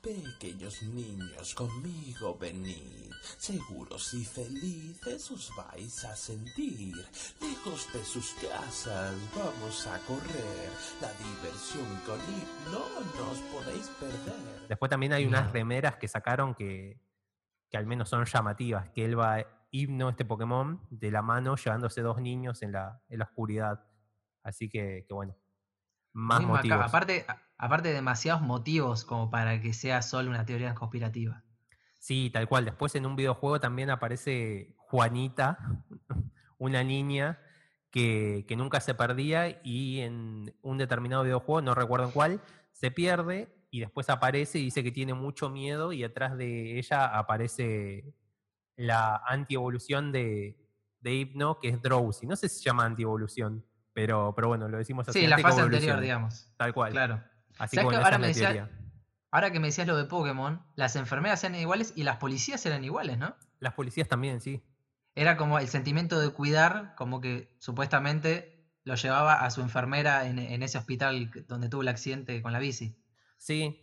Pequeños 0.02 0.82
niños, 0.82 1.54
conmigo 1.54 2.36
venid, 2.40 3.12
seguros 3.38 4.16
y 4.16 4.26
felices 4.26 5.30
os 5.30 5.52
vais 5.56 6.06
a 6.06 6.16
sentir. 6.16 6.96
Lejos 7.40 7.94
de 7.94 8.04
sus 8.04 8.34
casas 8.34 9.14
vamos 9.36 9.86
a 9.86 10.00
correr, 10.08 10.72
la 11.00 11.14
diversión 11.14 11.86
con 12.04 12.20
himno 12.22 12.80
no 13.16 13.32
os 13.32 13.40
podéis 13.54 13.90
perder. 14.00 14.68
Después 14.70 14.90
también 14.90 15.14
hay 15.14 15.28
unas 15.28 15.52
remeras 15.52 15.98
que 15.98 16.08
sacaron 16.08 16.56
que, 16.56 17.00
que 17.70 17.78
al 17.78 17.86
menos 17.86 18.10
son 18.10 18.26
llamativas, 18.26 18.90
que 18.90 19.06
él 19.06 19.20
va 19.20 19.46
himno, 19.70 20.10
este 20.10 20.26
Pokémon, 20.26 20.82
de 20.90 21.12
la 21.12 21.22
mano 21.22 21.58
llevándose 21.58 22.02
dos 22.02 22.20
niños 22.20 22.64
en 22.64 22.72
la, 22.72 23.04
en 23.08 23.20
la 23.20 23.26
oscuridad. 23.26 23.86
Así 24.44 24.70
que, 24.70 25.06
bueno, 25.10 25.36
más 26.14 26.42
motivos. 26.42 26.82
Aparte, 26.84 27.26
aparte, 27.58 27.94
demasiados 27.94 28.42
motivos 28.42 29.06
como 29.06 29.30
para 29.30 29.62
que 29.62 29.74
sea 29.74 30.02
solo 30.02 30.30
una 30.30 30.46
teoría 30.46 30.74
conspirativa. 30.76 31.44
Sí, 32.00 32.30
tal 32.32 32.48
cual. 32.48 32.66
Después 32.66 32.96
en 32.96 33.06
un 33.06 33.16
videojuego 33.16 33.60
también 33.60 33.90
aparece 33.90 34.76
Juanita, 34.78 35.58
una 36.58 36.84
niña 36.84 37.40
que, 37.92 38.46
que, 38.48 38.56
nunca 38.56 38.80
se 38.80 38.96
perdía 38.96 39.62
y 39.64 40.00
en 40.00 40.56
un 40.62 40.78
determinado 40.78 41.24
videojuego, 41.24 41.62
no 41.62 41.76
recuerdo 41.76 42.06
en 42.08 42.12
cuál, 42.12 42.42
se 42.72 42.90
pierde 42.90 43.54
y 43.70 43.80
después 43.80 44.10
aparece 44.10 44.60
y 44.60 44.66
dice 44.66 44.84
que 44.84 44.92
tiene 44.92 45.14
mucho 45.14 45.50
miedo 45.50 45.94
y 45.94 46.02
detrás 46.02 46.38
de 46.38 46.80
ella 46.80 47.06
aparece 47.06 48.16
la 48.76 49.22
antievolución 49.28 50.12
de, 50.12 50.58
de 51.00 51.14
Hypno, 51.14 51.60
que 51.60 51.70
es 51.70 51.82
Drowsy. 51.82 52.28
No 52.28 52.36
sé 52.36 52.50
si 52.50 52.60
se 52.60 52.66
llama 52.66 52.86
antievolución. 52.86 53.66
Pero, 53.94 54.34
pero 54.36 54.48
bueno, 54.48 54.68
lo 54.68 54.78
decimos 54.78 55.08
así. 55.08 55.22
Sí, 55.22 55.28
la 55.28 55.38
fase 55.38 55.62
anterior, 55.62 56.00
digamos. 56.00 56.52
Tal 56.58 56.74
cual. 56.74 56.92
Claro. 56.92 57.24
Así 57.58 57.78
que 57.78 57.84
ahora, 57.84 58.18
me 58.18 58.34
ahora 59.32 59.52
que 59.52 59.60
me 59.60 59.68
decías 59.68 59.88
lo 59.88 59.98
de 59.98 60.06
Pokémon, 60.06 60.66
las 60.76 60.96
enfermeras 60.96 61.44
eran 61.44 61.60
iguales 61.60 61.94
y 61.96 62.04
las 62.04 62.18
policías 62.18 62.66
eran 62.66 62.84
iguales, 62.84 63.18
¿no? 63.18 63.36
Las 63.60 63.74
policías 63.74 64.08
también, 64.08 64.42
sí. 64.42 64.64
Era 65.14 65.36
como 65.36 65.60
el 65.60 65.68
sentimiento 65.68 66.20
de 66.20 66.30
cuidar, 66.30 66.96
como 66.96 67.20
que 67.20 67.56
supuestamente 67.60 68.70
lo 68.84 68.96
llevaba 68.96 69.36
a 69.36 69.52
su 69.52 69.62
enfermera 69.62 70.26
en, 70.26 70.64
ese 70.64 70.78
hospital 70.78 71.30
donde 71.48 71.70
tuvo 71.70 71.82
el 71.82 71.90
accidente 71.90 72.42
con 72.42 72.54
la 72.54 72.60
bici. 72.60 72.98
Sí, 73.38 73.80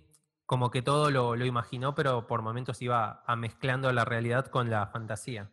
como 0.47 0.71
que 0.71 0.83
todo 0.83 1.11
lo, 1.11 1.37
lo 1.37 1.45
imaginó, 1.45 1.95
pero 1.95 2.27
por 2.27 2.43
momentos 2.43 2.81
iba 2.83 3.23
a 3.27 3.37
mezclando 3.37 3.93
la 3.93 4.05
realidad 4.05 4.47
con 4.47 4.71
la 4.71 4.87
fantasía. 4.87 5.51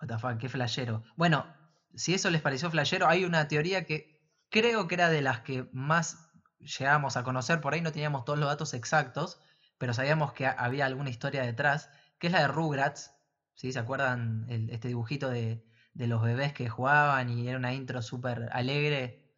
What 0.00 0.08
the 0.08 0.18
fuck, 0.18 0.38
qué 0.38 0.48
flashero. 0.48 1.02
Bueno, 1.16 1.46
si 1.96 2.14
eso 2.14 2.30
les 2.30 2.42
pareció 2.42 2.70
flashero, 2.70 3.08
hay 3.08 3.24
una 3.24 3.48
teoría 3.48 3.84
que 3.84 4.20
creo 4.50 4.86
que 4.86 4.94
era 4.94 5.08
de 5.08 5.22
las 5.22 5.40
que 5.40 5.68
más 5.72 6.30
llegamos 6.58 7.16
a 7.16 7.24
conocer, 7.24 7.60
por 7.60 7.74
ahí 7.74 7.80
no 7.80 7.92
teníamos 7.92 8.24
todos 8.24 8.38
los 8.38 8.48
datos 8.48 8.74
exactos, 8.74 9.40
pero 9.78 9.92
sabíamos 9.94 10.32
que 10.32 10.46
había 10.46 10.86
alguna 10.86 11.10
historia 11.10 11.42
detrás, 11.42 11.90
que 12.18 12.28
es 12.28 12.32
la 12.32 12.40
de 12.40 12.48
Rugrats, 12.48 13.12
¿Sí? 13.56 13.72
¿Se 13.72 13.78
acuerdan 13.78 14.46
este 14.70 14.88
dibujito 14.88 15.30
de, 15.30 15.64
de 15.94 16.06
los 16.06 16.22
bebés 16.22 16.52
que 16.52 16.68
jugaban 16.68 17.30
y 17.30 17.48
era 17.48 17.56
una 17.56 17.72
intro 17.72 18.02
súper 18.02 18.50
alegre? 18.52 19.34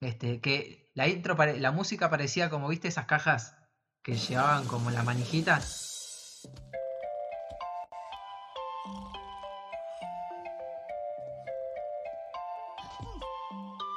Este, 0.00 0.40
que 0.40 0.90
la 0.94 1.08
intro, 1.08 1.36
la 1.36 1.70
música 1.70 2.08
parecía 2.08 2.48
como, 2.48 2.68
¿viste 2.68 2.88
esas 2.88 3.04
cajas 3.04 3.54
que 4.02 4.16
llevaban 4.16 4.66
como 4.66 4.90
la 4.90 5.02
manijita? 5.02 5.60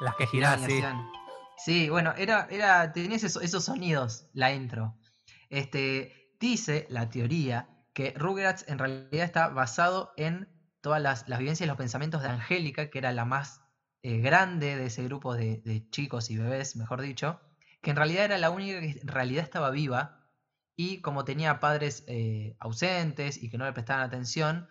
Las 0.03 0.15
que 0.15 0.25
y 0.33 0.41
sí. 1.57 1.89
bueno, 1.89 2.13
era, 2.17 2.47
era, 2.51 2.91
tenía 2.91 3.15
esos, 3.15 3.41
esos 3.41 3.63
sonidos, 3.63 4.27
la 4.33 4.53
intro. 4.53 4.97
Este, 5.49 6.35
dice 6.39 6.85
la 6.89 7.09
teoría 7.09 7.69
que 7.93 8.13
Rugrats 8.17 8.65
en 8.67 8.79
realidad 8.79 9.23
está 9.25 9.47
basado 9.49 10.11
en 10.17 10.49
todas 10.81 11.01
las, 11.01 11.29
las 11.29 11.39
vivencias 11.39 11.65
y 11.65 11.67
los 11.67 11.77
pensamientos 11.77 12.21
de 12.21 12.27
Angélica, 12.27 12.89
que 12.89 12.97
era 12.97 13.13
la 13.13 13.23
más 13.23 13.61
eh, 14.01 14.19
grande 14.19 14.75
de 14.75 14.87
ese 14.87 15.03
grupo 15.03 15.35
de, 15.35 15.61
de 15.63 15.89
chicos 15.89 16.29
y 16.29 16.37
bebés, 16.37 16.75
mejor 16.75 17.01
dicho, 17.01 17.39
que 17.81 17.91
en 17.91 17.95
realidad 17.95 18.25
era 18.25 18.37
la 18.37 18.49
única 18.49 18.81
que 18.81 18.99
en 18.99 19.07
realidad 19.07 19.43
estaba 19.43 19.69
viva 19.69 20.23
y 20.75 21.01
como 21.01 21.23
tenía 21.23 21.59
padres 21.59 22.03
eh, 22.07 22.55
ausentes 22.59 23.41
y 23.41 23.49
que 23.49 23.57
no 23.57 23.65
le 23.65 23.73
prestaban 23.73 24.03
atención, 24.03 24.67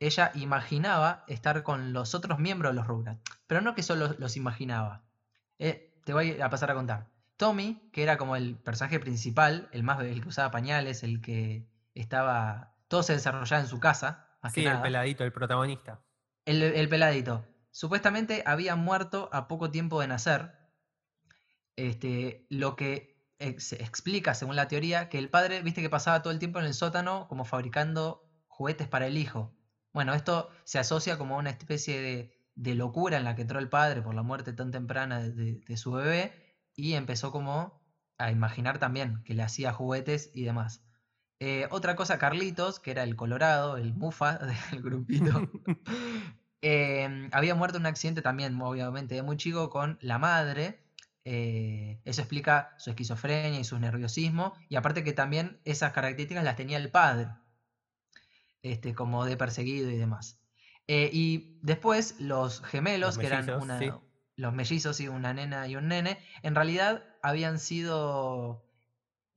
ella 0.00 0.30
imaginaba 0.34 1.24
estar 1.28 1.62
con 1.62 1.92
los 1.92 2.14
otros 2.14 2.38
miembros 2.38 2.72
de 2.72 2.76
los 2.76 2.86
Rugrats. 2.86 3.20
Pero 3.46 3.60
no 3.60 3.74
que 3.74 3.82
solo 3.82 4.14
los 4.18 4.36
imaginaba. 4.36 5.02
Eh, 5.58 6.00
te 6.04 6.12
voy 6.12 6.40
a 6.40 6.50
pasar 6.50 6.70
a 6.70 6.74
contar. 6.74 7.10
Tommy, 7.36 7.88
que 7.92 8.02
era 8.02 8.16
como 8.16 8.36
el 8.36 8.56
personaje 8.56 9.00
principal, 9.00 9.68
el 9.72 9.82
más 9.82 10.00
el 10.02 10.22
que 10.22 10.28
usaba 10.28 10.50
pañales, 10.50 11.02
el 11.02 11.20
que 11.20 11.66
estaba. 11.94 12.76
Todo 12.88 13.02
se 13.02 13.14
desarrollaba 13.14 13.62
en 13.62 13.68
su 13.68 13.80
casa. 13.80 14.28
Más 14.42 14.52
que 14.52 14.60
Sí, 14.60 14.66
el 14.66 14.80
peladito, 14.82 15.24
el 15.24 15.32
protagonista. 15.32 16.00
El, 16.44 16.62
el 16.62 16.88
peladito. 16.88 17.46
Supuestamente 17.70 18.42
había 18.46 18.76
muerto 18.76 19.28
a 19.32 19.48
poco 19.48 19.70
tiempo 19.70 20.00
de 20.00 20.08
nacer. 20.08 20.52
Este, 21.76 22.46
lo 22.50 22.76
que 22.76 23.34
ex- 23.38 23.72
explica, 23.72 24.34
según 24.34 24.54
la 24.56 24.68
teoría, 24.68 25.08
que 25.08 25.18
el 25.18 25.28
padre, 25.30 25.62
viste 25.62 25.82
que 25.82 25.90
pasaba 25.90 26.22
todo 26.22 26.32
el 26.32 26.38
tiempo 26.38 26.60
en 26.60 26.66
el 26.66 26.74
sótano 26.74 27.26
como 27.28 27.44
fabricando 27.44 28.22
juguetes 28.46 28.86
para 28.86 29.06
el 29.06 29.16
hijo. 29.16 29.52
Bueno, 29.94 30.12
esto 30.14 30.50
se 30.64 30.78
asocia 30.78 31.16
como 31.18 31.36
a 31.36 31.38
una 31.38 31.50
especie 31.50 32.00
de, 32.02 32.32
de 32.54 32.74
locura 32.74 33.16
en 33.16 33.24
la 33.24 33.34
que 33.36 33.42
entró 33.42 33.58
el 33.60 33.68
padre 33.70 34.02
por 34.02 34.14
la 34.14 34.22
muerte 34.22 34.52
tan 34.52 34.70
temprana 34.72 35.20
de, 35.20 35.32
de- 35.32 35.60
de 35.66 35.76
su 35.78 35.92
bebé 35.92 36.32
y 36.76 36.94
empezó 36.94 37.32
como 37.32 37.80
a 38.18 38.30
imaginar 38.30 38.78
también 38.78 39.22
que 39.24 39.34
le 39.34 39.42
hacía 39.42 39.72
juguetes 39.72 40.30
y 40.34 40.44
demás. 40.44 40.84
Eh, 41.40 41.68
otra 41.70 41.96
cosa, 41.96 42.18
Carlitos, 42.18 42.80
que 42.80 42.92
era 42.92 43.04
el 43.04 43.16
colorado, 43.16 43.76
el 43.78 43.94
mufa 43.94 44.38
del 44.72 44.82
grupito, 44.82 45.50
eh, 46.62 47.28
había 47.32 47.54
muerto 47.54 47.78
en 47.78 47.82
un 47.82 47.86
accidente 47.86 48.22
también, 48.22 48.60
obviamente, 48.60 49.14
de 49.14 49.22
muy 49.22 49.36
chico 49.36 49.70
con 49.70 49.98
la 50.02 50.18
madre. 50.18 50.80
eh, 51.24 52.00
eso 52.04 52.20
explica 52.22 52.74
su 52.78 52.90
esquizofrenia 52.90 53.60
y 53.60 53.64
su 53.64 53.78
nerviosismo. 53.78 54.54
Y 54.68 54.76
aparte 54.76 55.04
que 55.04 55.12
también 55.12 55.60
esas 55.64 55.92
características 55.92 56.44
las 56.44 56.56
tenía 56.56 56.78
el 56.78 56.90
padre, 56.90 57.28
este, 58.64 58.94
como 58.94 59.24
de 59.24 59.36
perseguido 59.36 59.90
y 59.90 59.96
demás. 59.96 60.40
Eh, 60.88 61.10
y 61.12 61.60
después 61.62 62.16
los 62.20 62.62
gemelos, 62.62 63.16
Los 63.16 63.18
que 63.18 63.26
eran 63.26 63.48
una, 63.62 63.78
sí. 63.78 63.90
los 64.36 64.52
mellizos 64.52 65.00
y 65.00 65.08
una 65.08 65.32
nena 65.32 65.68
y 65.68 65.76
un 65.76 65.88
nene, 65.88 66.18
en 66.42 66.54
realidad 66.54 67.04
habían 67.22 67.58
sido, 67.58 68.64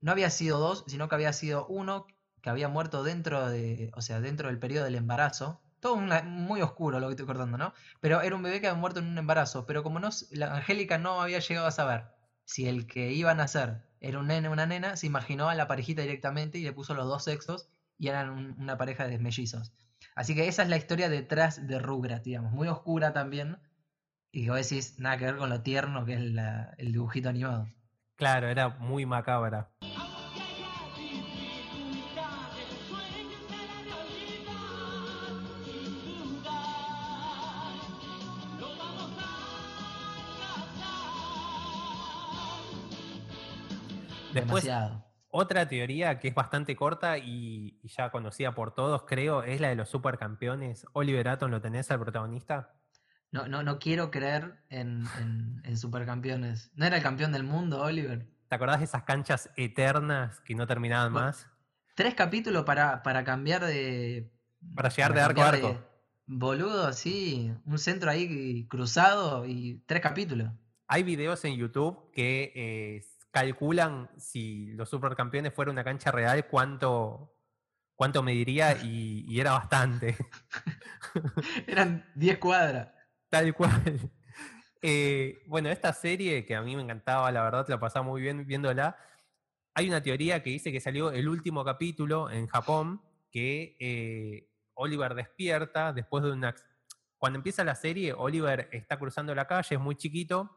no 0.00 0.12
había 0.12 0.30
sido 0.30 0.58
dos, 0.58 0.84
sino 0.88 1.08
que 1.08 1.14
había 1.14 1.32
sido 1.32 1.66
uno 1.66 2.06
que 2.42 2.50
había 2.50 2.68
muerto 2.68 3.02
dentro 3.02 3.48
de, 3.48 3.90
o 3.94 4.00
sea, 4.00 4.20
dentro 4.20 4.48
del 4.48 4.58
periodo 4.58 4.84
del 4.84 4.94
embarazo. 4.96 5.60
Todo 5.80 5.94
una- 5.94 6.22
muy 6.22 6.60
oscuro 6.62 6.98
lo 7.00 7.06
que 7.08 7.12
estoy 7.12 7.26
cortando, 7.26 7.56
¿no? 7.58 7.72
Pero 8.00 8.20
era 8.22 8.34
un 8.34 8.42
bebé 8.42 8.60
que 8.60 8.68
había 8.68 8.80
muerto 8.80 9.00
en 9.00 9.06
un 9.06 9.18
embarazo, 9.18 9.66
pero 9.66 9.82
como 9.82 10.00
no, 10.00 10.10
la 10.32 10.56
Angélica 10.56 10.98
no 10.98 11.20
había 11.22 11.38
llegado 11.40 11.66
a 11.66 11.70
saber 11.72 12.06
si 12.44 12.66
el 12.68 12.86
que 12.86 13.12
iba 13.12 13.30
a 13.32 13.34
nacer 13.34 13.84
era 14.00 14.18
un 14.20 14.26
nene 14.28 14.48
o 14.48 14.52
una 14.52 14.66
nena, 14.66 14.96
se 14.96 15.06
imaginó 15.06 15.48
a 15.48 15.54
la 15.54 15.66
parejita 15.68 16.02
directamente 16.02 16.58
y 16.58 16.62
le 16.64 16.72
puso 16.72 16.94
los 16.94 17.06
dos 17.06 17.24
sexos 17.24 17.68
y 17.98 18.08
eran 18.08 18.30
un- 18.30 18.56
una 18.58 18.78
pareja 18.78 19.06
de 19.06 19.18
mellizos. 19.18 19.72
Así 20.14 20.34
que 20.34 20.48
esa 20.48 20.62
es 20.62 20.68
la 20.68 20.76
historia 20.76 21.08
detrás 21.08 21.66
de 21.66 21.78
Rugrats, 21.78 22.24
digamos, 22.24 22.52
muy 22.52 22.68
oscura 22.68 23.12
también. 23.12 23.58
Y 24.32 24.44
que 24.44 24.50
vos 24.50 24.68
decís, 24.68 24.98
nada 24.98 25.16
que 25.18 25.24
ver 25.24 25.36
con 25.36 25.48
lo 25.48 25.62
tierno 25.62 26.04
que 26.04 26.14
es 26.14 26.20
la- 26.20 26.74
el 26.78 26.92
dibujito 26.92 27.28
animado. 27.28 27.68
Claro, 28.16 28.48
era 28.48 28.68
muy 28.68 29.06
macabra. 29.06 29.70
Después, 44.32 44.64
Demasiado. 44.64 45.07
Otra 45.30 45.68
teoría 45.68 46.18
que 46.18 46.28
es 46.28 46.34
bastante 46.34 46.74
corta 46.76 47.18
y, 47.18 47.78
y 47.82 47.88
ya 47.88 48.10
conocida 48.10 48.54
por 48.54 48.74
todos, 48.74 49.02
creo, 49.06 49.42
es 49.42 49.60
la 49.60 49.68
de 49.68 49.74
los 49.76 49.88
supercampeones. 49.88 50.86
Oliver 50.92 51.28
Atom, 51.28 51.50
¿lo 51.50 51.60
tenés 51.60 51.90
al 51.90 52.00
protagonista? 52.00 52.74
No, 53.30 53.46
no, 53.46 53.62
no 53.62 53.78
quiero 53.78 54.10
creer 54.10 54.54
en, 54.70 55.04
en- 55.20 55.60
en 55.64 55.76
supercampeones. 55.76 56.70
¿No 56.74 56.86
era 56.86 56.96
el 56.96 57.02
campeón 57.02 57.30
del 57.32 57.44
mundo, 57.44 57.82
Oliver? 57.82 58.26
¿Te 58.48 58.54
acordás 58.54 58.78
de 58.78 58.86
esas 58.86 59.02
canchas 59.02 59.50
eternas 59.56 60.40
que 60.40 60.54
no 60.54 60.66
terminaban 60.66 61.12
Bueno, 61.12 61.26
más? 61.26 61.46
Tres 61.94 62.14
capítulos 62.14 62.64
para, 62.64 63.02
para 63.02 63.24
cambiar 63.24 63.64
de. 63.66 64.32
Para 64.74 64.88
llegar 64.88 65.12
de 65.12 65.20
arco 65.20 65.42
a 65.42 65.48
arco. 65.48 65.84
Boludo, 66.26 66.92
sí. 66.92 67.52
Un 67.66 67.78
centro 67.78 68.10
ahí 68.10 68.66
cruzado 68.68 69.44
y 69.46 69.82
tres 69.86 70.00
capítulos. 70.00 70.50
Hay 70.86 71.02
videos 71.02 71.44
en 71.44 71.56
YouTube 71.56 72.10
que 72.12 72.52
eh, 72.54 73.04
calculan 73.30 74.10
si 74.16 74.72
los 74.72 74.88
supercampeones 74.88 75.54
fuera 75.54 75.70
una 75.70 75.84
cancha 75.84 76.10
real, 76.10 76.46
cuánto, 76.46 77.34
cuánto 77.94 78.22
mediría 78.22 78.72
y, 78.84 79.24
y 79.28 79.40
era 79.40 79.52
bastante. 79.52 80.16
Eran 81.66 82.10
10 82.14 82.38
cuadras. 82.38 82.88
Tal 83.28 83.54
cual. 83.54 84.10
Eh, 84.80 85.42
bueno, 85.48 85.70
esta 85.70 85.92
serie 85.92 86.46
que 86.46 86.54
a 86.54 86.62
mí 86.62 86.76
me 86.76 86.82
encantaba, 86.82 87.32
la 87.32 87.42
verdad, 87.42 87.66
la 87.68 87.80
pasaba 87.80 88.04
muy 88.04 88.22
bien 88.22 88.46
viéndola. 88.46 88.96
Hay 89.74 89.88
una 89.88 90.00
teoría 90.00 90.40
que 90.40 90.50
dice 90.50 90.70
que 90.70 90.78
salió 90.78 91.10
el 91.10 91.28
último 91.28 91.64
capítulo 91.64 92.30
en 92.30 92.46
Japón, 92.46 93.02
que 93.32 93.76
eh, 93.80 94.48
Oliver 94.74 95.16
despierta 95.16 95.92
después 95.92 96.22
de 96.22 96.30
una... 96.30 96.54
Cuando 97.16 97.38
empieza 97.38 97.64
la 97.64 97.74
serie, 97.74 98.12
Oliver 98.12 98.68
está 98.70 99.00
cruzando 99.00 99.34
la 99.34 99.48
calle, 99.48 99.74
es 99.74 99.80
muy 99.80 99.96
chiquito, 99.96 100.56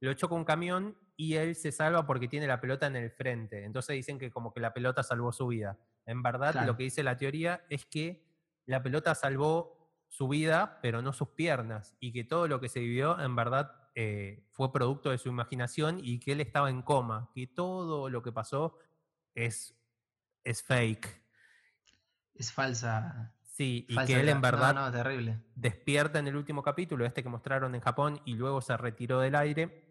lo 0.00 0.12
choca 0.14 0.34
un 0.34 0.44
camión 0.44 0.98
y 1.22 1.34
él 1.36 1.54
se 1.54 1.70
salva 1.70 2.06
porque 2.06 2.28
tiene 2.28 2.46
la 2.46 2.60
pelota 2.62 2.86
en 2.86 2.96
el 2.96 3.10
frente. 3.10 3.64
Entonces 3.64 3.94
dicen 3.94 4.18
que 4.18 4.30
como 4.30 4.52
que 4.54 4.60
la 4.60 4.72
pelota 4.72 5.02
salvó 5.02 5.32
su 5.32 5.48
vida. 5.48 5.78
En 6.06 6.22
verdad, 6.22 6.52
Claro. 6.52 6.68
lo 6.68 6.76
que 6.78 6.84
dice 6.84 7.02
la 7.02 7.16
teoría 7.18 7.64
es 7.68 7.84
que 7.84 8.24
la 8.64 8.82
pelota 8.82 9.14
salvó 9.14 9.92
su 10.08 10.28
vida, 10.28 10.78
pero 10.80 11.02
no 11.02 11.12
sus 11.12 11.28
piernas, 11.28 11.94
y 12.00 12.12
que 12.12 12.24
todo 12.24 12.48
lo 12.48 12.58
que 12.58 12.68
se 12.70 12.80
vivió 12.80 13.20
en 13.20 13.36
verdad 13.36 13.70
eh, 13.94 14.46
fue 14.50 14.72
producto 14.72 15.10
de 15.10 15.18
su 15.18 15.28
imaginación 15.28 16.00
y 16.02 16.20
que 16.20 16.32
él 16.32 16.40
estaba 16.40 16.70
en 16.70 16.80
coma, 16.82 17.30
que 17.34 17.46
todo 17.46 18.08
lo 18.08 18.22
que 18.22 18.32
pasó 18.32 18.78
es, 19.34 19.74
es 20.42 20.62
fake. 20.62 21.20
Es 22.34 22.50
falsa. 22.52 23.34
Sí, 23.42 23.84
y 23.88 23.94
falsa 23.94 24.06
que 24.14 24.20
él 24.20 24.28
en 24.30 24.40
verdad 24.40 24.74
No, 24.74 24.86
no, 24.86 24.90
terrible. 24.92 25.38
despierta 25.54 26.18
en 26.18 26.28
el 26.28 26.36
último 26.36 26.62
capítulo, 26.62 27.04
este 27.04 27.22
que 27.22 27.28
mostraron 27.28 27.74
en 27.74 27.80
Japón, 27.82 28.20
y 28.24 28.34
luego 28.34 28.62
se 28.62 28.74
retiró 28.76 29.20
del 29.20 29.34
aire 29.34 29.89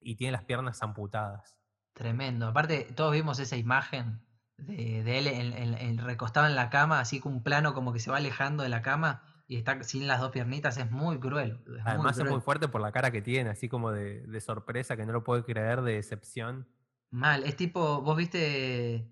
y 0.00 0.16
tiene 0.16 0.32
las 0.32 0.44
piernas 0.44 0.82
amputadas. 0.82 1.56
Tremendo. 1.94 2.46
Aparte, 2.48 2.88
todos 2.94 3.12
vimos 3.12 3.38
esa 3.38 3.56
imagen 3.56 4.20
de, 4.56 5.02
de 5.02 5.18
él 5.18 5.98
recostado 5.98 6.46
en 6.46 6.54
la 6.54 6.70
cama, 6.70 7.00
así 7.00 7.20
con 7.20 7.32
un 7.34 7.42
plano 7.42 7.74
como 7.74 7.92
que 7.92 7.98
se 8.00 8.10
va 8.10 8.18
alejando 8.18 8.62
de 8.62 8.68
la 8.68 8.82
cama 8.82 9.22
y 9.46 9.56
está 9.56 9.82
sin 9.82 10.06
las 10.06 10.20
dos 10.20 10.30
piernitas. 10.30 10.76
Es 10.78 10.90
muy 10.90 11.18
cruel. 11.20 11.62
es 11.66 11.84
muy 11.84 11.84
Además 11.84 12.16
es 12.18 12.24
cruel. 12.24 12.32
muy 12.32 12.40
fuerte 12.40 12.68
por 12.68 12.80
la 12.80 12.92
cara 12.92 13.10
que 13.10 13.22
tiene, 13.22 13.50
así 13.50 13.68
como 13.68 13.90
de, 13.92 14.26
de 14.26 14.40
sorpresa, 14.40 14.96
que 14.96 15.06
no 15.06 15.12
lo 15.12 15.24
puede 15.24 15.44
creer, 15.44 15.82
de 15.82 15.94
decepción. 15.94 16.68
Mal, 17.10 17.42
es 17.44 17.56
tipo, 17.56 18.02
vos 18.02 18.16
viste, 18.16 19.10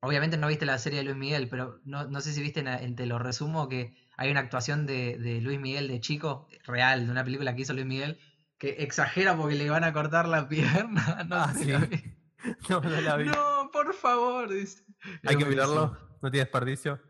obviamente 0.00 0.38
no 0.38 0.48
viste 0.48 0.64
la 0.64 0.78
serie 0.78 1.00
de 1.00 1.04
Luis 1.04 1.16
Miguel, 1.16 1.48
pero 1.48 1.80
no, 1.84 2.06
no 2.06 2.20
sé 2.22 2.32
si 2.32 2.40
viste, 2.40 2.60
en, 2.60 2.68
en 2.68 2.96
Te 2.96 3.04
lo 3.06 3.18
resumo, 3.18 3.68
que 3.68 3.94
hay 4.16 4.30
una 4.30 4.40
actuación 4.40 4.86
de, 4.86 5.18
de 5.18 5.40
Luis 5.42 5.60
Miguel 5.60 5.88
de 5.88 6.00
chico, 6.00 6.48
real, 6.64 7.04
de 7.06 7.12
una 7.12 7.24
película 7.24 7.54
que 7.54 7.62
hizo 7.62 7.74
Luis 7.74 7.86
Miguel, 7.86 8.18
que 8.58 8.70
exagera 8.82 9.36
porque 9.36 9.54
le 9.56 9.68
van 9.70 9.84
a 9.84 9.92
cortar 9.92 10.28
la 10.28 10.48
pierna. 10.48 11.24
No 11.28 11.36
Ah, 11.36 11.52
sí. 11.56 11.66
la 11.66 11.78
vi. 11.78 12.02
No, 12.68 12.80
no 12.80 13.00
la 13.00 13.16
vi. 13.16 13.24
No, 13.24 13.70
por 13.72 13.92
favor, 13.92 14.48
dice. 14.48 14.84
Hay 15.24 15.36
que 15.36 15.44
mirarlo, 15.44 15.98
no 16.22 16.30
tiene 16.30 16.44
desperdicio. 16.44 17.00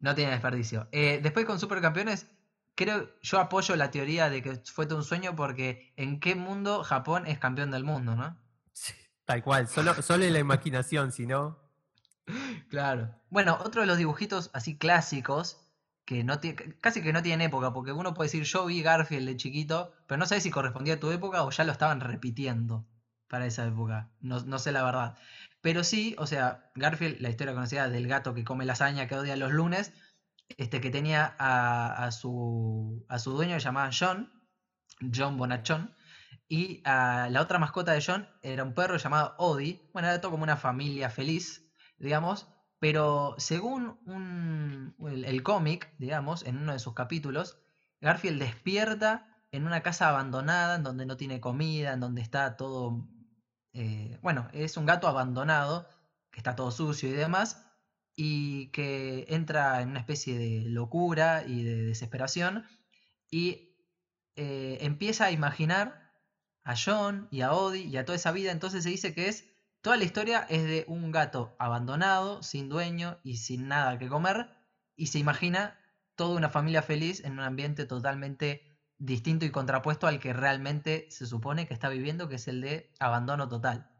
No 0.00 0.14
tiene 0.14 0.32
desperdicio. 0.32 0.88
Eh, 0.92 1.20
después 1.22 1.46
con 1.46 1.58
Supercampeones, 1.58 2.26
creo, 2.74 3.08
yo 3.22 3.40
apoyo 3.40 3.76
la 3.76 3.90
teoría 3.90 4.28
de 4.28 4.42
que 4.42 4.56
fue 4.66 4.84
todo 4.84 4.98
un 4.98 5.04
sueño 5.04 5.34
porque 5.34 5.94
¿en 5.96 6.20
qué 6.20 6.34
mundo 6.34 6.84
Japón 6.84 7.26
es 7.26 7.38
campeón 7.38 7.70
del 7.70 7.84
mundo, 7.84 8.14
no? 8.14 8.38
Sí, 8.74 8.92
Tal 9.24 9.42
cual, 9.42 9.68
solo, 9.68 9.94
solo 10.02 10.24
en 10.24 10.34
la 10.34 10.40
imaginación, 10.40 11.12
si 11.12 11.26
no. 11.26 11.58
Claro. 12.68 13.14
Bueno, 13.30 13.58
otro 13.64 13.80
de 13.80 13.86
los 13.86 13.96
dibujitos 13.98 14.50
así 14.52 14.76
clásicos 14.76 15.63
que 16.04 16.24
no 16.24 16.40
tiene, 16.40 16.76
casi 16.80 17.02
que 17.02 17.12
no 17.12 17.22
tiene 17.22 17.44
época, 17.44 17.72
porque 17.72 17.92
uno 17.92 18.14
puede 18.14 18.28
decir 18.28 18.44
yo 18.44 18.66
vi 18.66 18.82
Garfield 18.82 19.26
de 19.26 19.36
chiquito, 19.36 19.92
pero 20.06 20.18
no 20.18 20.26
sé 20.26 20.40
si 20.40 20.50
correspondía 20.50 20.94
a 20.94 21.00
tu 21.00 21.10
época 21.10 21.44
o 21.44 21.50
ya 21.50 21.64
lo 21.64 21.72
estaban 21.72 22.00
repitiendo 22.00 22.86
para 23.28 23.46
esa 23.46 23.66
época. 23.66 24.10
No, 24.20 24.40
no 24.40 24.58
sé 24.58 24.72
la 24.72 24.84
verdad. 24.84 25.16
Pero 25.60 25.82
sí, 25.82 26.14
o 26.18 26.26
sea, 26.26 26.70
Garfield, 26.74 27.20
la 27.20 27.30
historia 27.30 27.54
conocida 27.54 27.88
del 27.88 28.06
gato 28.06 28.34
que 28.34 28.44
come 28.44 28.66
lasaña, 28.66 29.08
que 29.08 29.16
odia 29.16 29.36
los 29.36 29.50
lunes, 29.52 29.92
este, 30.58 30.80
que 30.80 30.90
tenía 30.90 31.34
a, 31.38 32.10
su, 32.12 33.04
a 33.08 33.18
su 33.18 33.32
dueño 33.32 33.58
llamado 33.58 33.90
John, 33.98 34.30
John 35.14 35.38
Bonachón, 35.38 35.94
y 36.48 36.82
a 36.84 37.28
la 37.30 37.40
otra 37.40 37.58
mascota 37.58 37.92
de 37.92 38.02
John 38.06 38.28
era 38.42 38.62
un 38.62 38.74
perro 38.74 38.98
llamado 38.98 39.34
Odie. 39.38 39.88
Bueno, 39.92 40.08
era 40.08 40.20
todo 40.20 40.32
como 40.32 40.44
una 40.44 40.56
familia 40.56 41.08
feliz, 41.08 41.66
digamos, 41.98 42.46
pero 42.84 43.34
según 43.38 43.96
el, 45.08 45.42
cómic, 45.42 45.94
digamos, 45.96 46.44
en 46.44 46.58
uno 46.58 46.74
de 46.74 46.78
sus 46.78 46.92
capítulos, 46.92 47.56
Garfield 48.02 48.38
despierta 48.38 49.26
en 49.52 49.64
una 49.64 49.80
casa 49.80 50.10
abandonada, 50.10 50.74
en 50.76 50.82
donde 50.82 51.06
no 51.06 51.16
tiene 51.16 51.40
comida, 51.40 51.94
en 51.94 52.00
donde 52.00 52.20
está 52.20 52.58
todo... 52.58 53.08
Eh, 53.72 54.18
bueno, 54.20 54.50
es 54.52 54.76
un 54.76 54.84
gato 54.84 55.08
abandonado, 55.08 55.88
que 56.30 56.40
está 56.40 56.56
todo 56.56 56.70
sucio 56.70 57.08
y 57.08 57.12
demás, 57.12 57.64
y 58.16 58.66
que 58.66 59.24
entra 59.30 59.80
en 59.80 59.88
una 59.88 60.00
especie 60.00 60.38
de 60.38 60.68
locura 60.68 61.42
y 61.46 61.62
de 61.62 61.84
desesperación, 61.84 62.66
y 63.30 63.78
eh, 64.36 64.76
empieza 64.82 65.24
a 65.24 65.30
imaginar 65.30 66.12
a 66.64 66.74
John 66.76 67.28
y 67.30 67.40
a 67.40 67.54
Odie 67.54 67.84
y 67.84 67.96
a 67.96 68.04
toda 68.04 68.16
esa 68.16 68.30
vida, 68.30 68.52
entonces 68.52 68.84
se 68.84 68.90
dice 68.90 69.14
que 69.14 69.28
es 69.28 69.53
Toda 69.84 69.98
la 69.98 70.04
historia 70.04 70.46
es 70.48 70.64
de 70.64 70.86
un 70.88 71.12
gato 71.12 71.54
abandonado, 71.58 72.42
sin 72.42 72.70
dueño 72.70 73.18
y 73.22 73.36
sin 73.36 73.68
nada 73.68 73.98
que 73.98 74.08
comer, 74.08 74.48
y 74.96 75.08
se 75.08 75.18
imagina 75.18 75.78
toda 76.14 76.38
una 76.38 76.48
familia 76.48 76.80
feliz 76.80 77.22
en 77.22 77.32
un 77.32 77.40
ambiente 77.40 77.84
totalmente 77.84 78.78
distinto 78.96 79.44
y 79.44 79.50
contrapuesto 79.50 80.06
al 80.06 80.20
que 80.20 80.32
realmente 80.32 81.06
se 81.10 81.26
supone 81.26 81.66
que 81.66 81.74
está 81.74 81.90
viviendo, 81.90 82.30
que 82.30 82.36
es 82.36 82.48
el 82.48 82.62
de 82.62 82.94
abandono 82.98 83.46
total. 83.46 83.90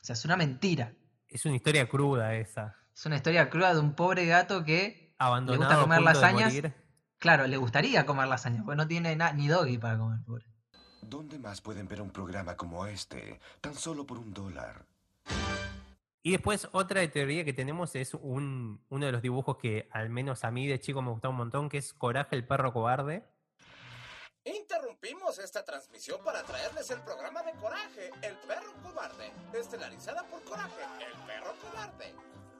O 0.00 0.04
sea, 0.06 0.14
es 0.14 0.24
una 0.24 0.38
mentira. 0.38 0.94
Es 1.28 1.44
una 1.44 1.56
historia 1.56 1.86
cruda 1.86 2.34
esa. 2.36 2.78
Es 2.94 3.04
una 3.04 3.16
historia 3.16 3.50
cruda 3.50 3.74
de 3.74 3.80
un 3.80 3.92
pobre 3.92 4.24
gato 4.24 4.64
que 4.64 5.14
le 5.20 5.56
gusta 5.58 5.82
comer 5.82 6.00
lasañas. 6.00 6.54
Claro, 7.18 7.46
le 7.46 7.58
gustaría 7.58 8.06
comer 8.06 8.26
lasañas, 8.26 8.64
porque 8.64 8.78
no 8.78 8.88
tiene 8.88 9.18
ni 9.34 9.48
doggy 9.48 9.76
para 9.76 9.98
comer, 9.98 10.20
pobre. 10.24 10.46
¿Dónde 11.02 11.38
más 11.38 11.60
pueden 11.60 11.86
ver 11.88 12.00
un 12.00 12.10
programa 12.10 12.56
como 12.56 12.86
este, 12.86 13.38
tan 13.60 13.74
solo 13.74 14.06
por 14.06 14.18
un 14.18 14.32
dólar? 14.32 14.86
Y 16.22 16.32
después 16.32 16.68
otra 16.72 17.08
teoría 17.10 17.44
que 17.44 17.54
tenemos 17.54 17.94
es 17.96 18.12
un, 18.12 18.84
uno 18.90 19.06
de 19.06 19.12
los 19.12 19.22
dibujos 19.22 19.56
que 19.56 19.88
al 19.90 20.10
menos 20.10 20.44
a 20.44 20.50
mí 20.50 20.66
de 20.66 20.78
chico 20.78 21.00
me 21.00 21.10
gustaba 21.10 21.32
un 21.32 21.38
montón, 21.38 21.70
que 21.70 21.78
es 21.78 21.94
Coraje 21.94 22.36
el 22.36 22.46
perro 22.46 22.72
cobarde. 22.74 23.24
Interrumpimos 24.44 25.38
esta 25.38 25.64
transmisión 25.64 26.22
para 26.22 26.42
traerles 26.42 26.90
el 26.90 27.00
programa 27.00 27.42
de 27.42 27.52
Coraje, 27.52 28.10
el 28.22 28.36
perro 28.46 28.72
cobarde, 28.82 29.32
estelarizada 29.54 30.22
por 30.28 30.42
Coraje, 30.44 30.82
el 30.98 31.26
perro 31.26 31.54
cobarde. 31.62 32.14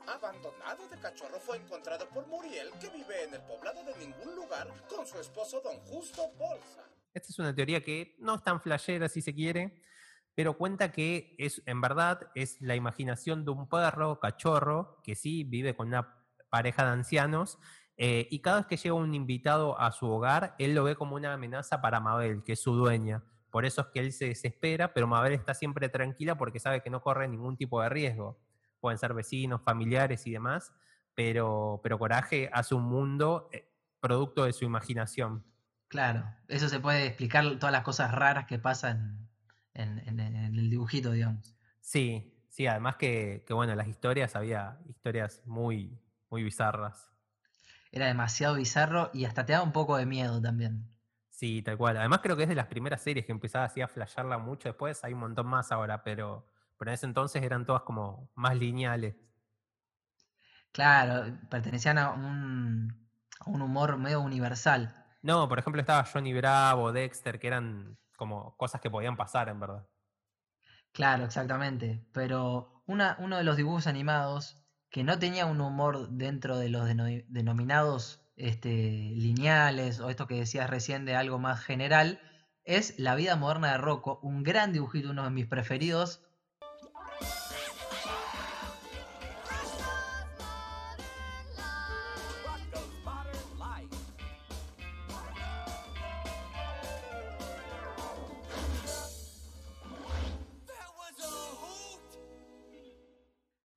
Abandonado 0.07 0.89
de 0.89 0.99
cachorro 0.99 1.39
fue 1.39 1.59
encontrado 1.59 2.09
por 2.09 2.27
Muriel, 2.29 2.71
que 2.81 2.89
vive 2.89 3.25
en 3.25 3.35
el 3.35 3.43
poblado 3.43 3.85
de 3.85 3.95
ningún 3.99 4.35
lugar, 4.37 4.69
con 4.89 5.07
su 5.07 5.19
esposo 5.19 5.61
don 5.61 5.77
Justo 5.81 6.31
Bolsa. 6.39 6.85
Esta 7.13 7.29
es 7.29 7.39
una 7.39 7.55
teoría 7.55 7.83
que 7.83 8.17
no 8.21 8.37
es 8.37 8.43
tan 8.43 8.61
flashera 8.61 9.09
si 9.09 9.21
se 9.21 9.35
quiere, 9.35 9.83
pero 10.41 10.57
cuenta 10.57 10.91
que 10.91 11.35
es, 11.37 11.63
en 11.67 11.83
verdad 11.83 12.31
es 12.35 12.63
la 12.63 12.75
imaginación 12.75 13.45
de 13.45 13.51
un 13.51 13.69
perro 13.69 14.19
cachorro 14.21 14.99
que 15.05 15.15
sí 15.15 15.45
vive 15.45 15.77
con 15.77 15.89
una 15.89 16.15
pareja 16.49 16.83
de 16.87 16.93
ancianos 16.93 17.59
eh, 17.99 18.27
y 18.31 18.39
cada 18.39 18.57
vez 18.57 18.67
que 18.67 18.79
llega 18.79 18.95
un 18.95 19.15
invitado 19.15 19.79
a 19.79 19.93
su 19.93 20.07
hogar, 20.09 20.55
él 20.59 20.75
lo 20.75 20.83
ve 20.83 20.97
como 20.97 21.17
una 21.17 21.35
amenaza 21.35 21.83
para 21.83 22.01
Mabel, 22.01 22.43
que 22.43 22.55
es 22.55 22.63
su 22.63 22.75
dueña. 22.75 23.23
Por 23.51 23.67
eso 23.67 23.83
es 23.83 23.89
que 23.89 24.01
él 24.01 24.15
se 24.15 24.29
desespera, 24.29 24.95
pero 24.95 25.07
Mabel 25.07 25.35
está 25.35 25.53
siempre 25.53 25.91
tranquila 25.91 26.39
porque 26.39 26.59
sabe 26.59 26.83
que 26.83 26.89
no 26.89 27.03
corre 27.03 27.29
ningún 27.29 27.59
tipo 27.59 27.83
de 27.83 27.91
riesgo. 27.91 28.41
Pueden 28.81 28.97
ser 28.97 29.13
vecinos, 29.13 29.61
familiares 29.63 30.27
y 30.27 30.31
demás, 30.31 30.73
pero, 31.15 31.81
pero 31.83 31.99
Coraje 31.99 32.49
hace 32.55 32.75
un 32.75 32.85
mundo 32.85 33.51
eh, 33.53 33.71
producto 34.01 34.47
de 34.47 34.55
su 34.55 34.65
imaginación. 34.65 35.45
Claro, 35.89 36.25
eso 36.49 36.71
se 36.71 36.81
puede 36.81 37.09
explicar 37.09 37.45
todas 37.59 37.73
las 37.73 37.83
cosas 37.83 38.11
raras 38.11 38.47
que 38.47 38.59
pasan 38.59 39.29
en, 39.75 40.21
el 40.21 40.71
dibujito, 40.71 41.13
digamos. 41.13 41.57
Sí, 41.81 42.35
sí, 42.49 42.67
además 42.67 42.97
que, 42.97 43.45
bueno, 43.51 43.75
las 43.75 43.89
historias, 43.89 44.37
había 44.37 44.79
historias 44.89 45.43
muy, 45.47 45.99
muy 46.31 46.43
bizarras. 46.43 47.11
Era 47.93 48.07
demasiado 48.07 48.55
bizarro 48.55 49.11
y 49.13 49.25
hasta 49.25 49.45
te 49.45 49.53
daba 49.53 49.65
un 49.65 49.73
poco 49.73 49.97
de 49.97 50.07
miedo 50.07 50.41
también. 50.41 50.89
Sí, 51.29 51.63
tal 51.63 51.79
cual. 51.79 51.97
Además 51.97 52.21
creo 52.23 52.37
que 52.37 52.45
es 52.45 52.49
de 52.49 52.55
las 52.55 52.67
primeras 52.67 53.03
series 53.03 53.27
que 53.27 53.33
empezaba 53.33 53.65
así 53.65 53.81
a 53.81 53.89
flashearla 53.89 54.39
mucho. 54.39 54.69
Después 54.69 55.03
hay 55.05 55.15
un 55.15 55.21
montón 55.21 55.47
más 55.47 55.73
ahora, 55.73 56.05
pero, 56.05 56.47
pero 56.77 56.91
en 56.91 56.95
ese 56.95 57.07
entonces 57.07 57.43
eran 57.43 57.65
todas 57.65 57.83
como 57.83 58.31
más 58.35 58.57
lineales. 58.57 59.17
Claro, 60.73 61.37
pertenecían 61.49 61.99
a 61.99 62.11
un, 62.11 63.09
a 63.41 63.51
un 63.51 63.63
humor 63.63 63.97
medio 63.97 64.21
universal. 64.21 64.95
No, 65.23 65.49
por 65.49 65.59
ejemplo 65.59 65.81
estaba 65.81 66.05
Johnny 66.05 66.33
Bravo, 66.33 66.93
Dexter, 66.93 67.39
que 67.39 67.49
eran 67.49 67.99
como 68.21 68.55
cosas 68.59 68.83
que 68.83 68.91
podían 68.91 69.17
pasar 69.17 69.49
en 69.49 69.59
verdad. 69.59 69.89
Claro, 70.93 71.25
exactamente. 71.25 72.05
Pero 72.13 72.83
una, 72.87 73.17
uno 73.19 73.39
de 73.39 73.45
los 73.45 73.57
dibujos 73.57 73.87
animados 73.87 74.63
que 74.91 75.05
no 75.05 75.19
tenía 75.19 75.47
un 75.47 75.61
humor 75.61 76.11
dentro 76.11 76.59
de 76.59 76.69
los 76.69 76.87
denominados 76.87 78.21
este, 78.37 78.69
lineales 78.69 80.01
o 80.01 80.11
esto 80.11 80.27
que 80.27 80.35
decías 80.35 80.69
recién 80.69 81.05
de 81.07 81.15
algo 81.17 81.39
más 81.39 81.61
general, 81.65 82.21
es 82.65 82.99
La 82.99 83.15
vida 83.15 83.37
moderna 83.37 83.73
de 83.73 83.79
Rocco, 83.79 84.21
un 84.23 84.43
gran 84.43 84.73
dibujito, 84.73 85.11
uno 85.11 85.25
de 85.25 85.31
mis 85.31 85.47
preferidos, 85.47 86.23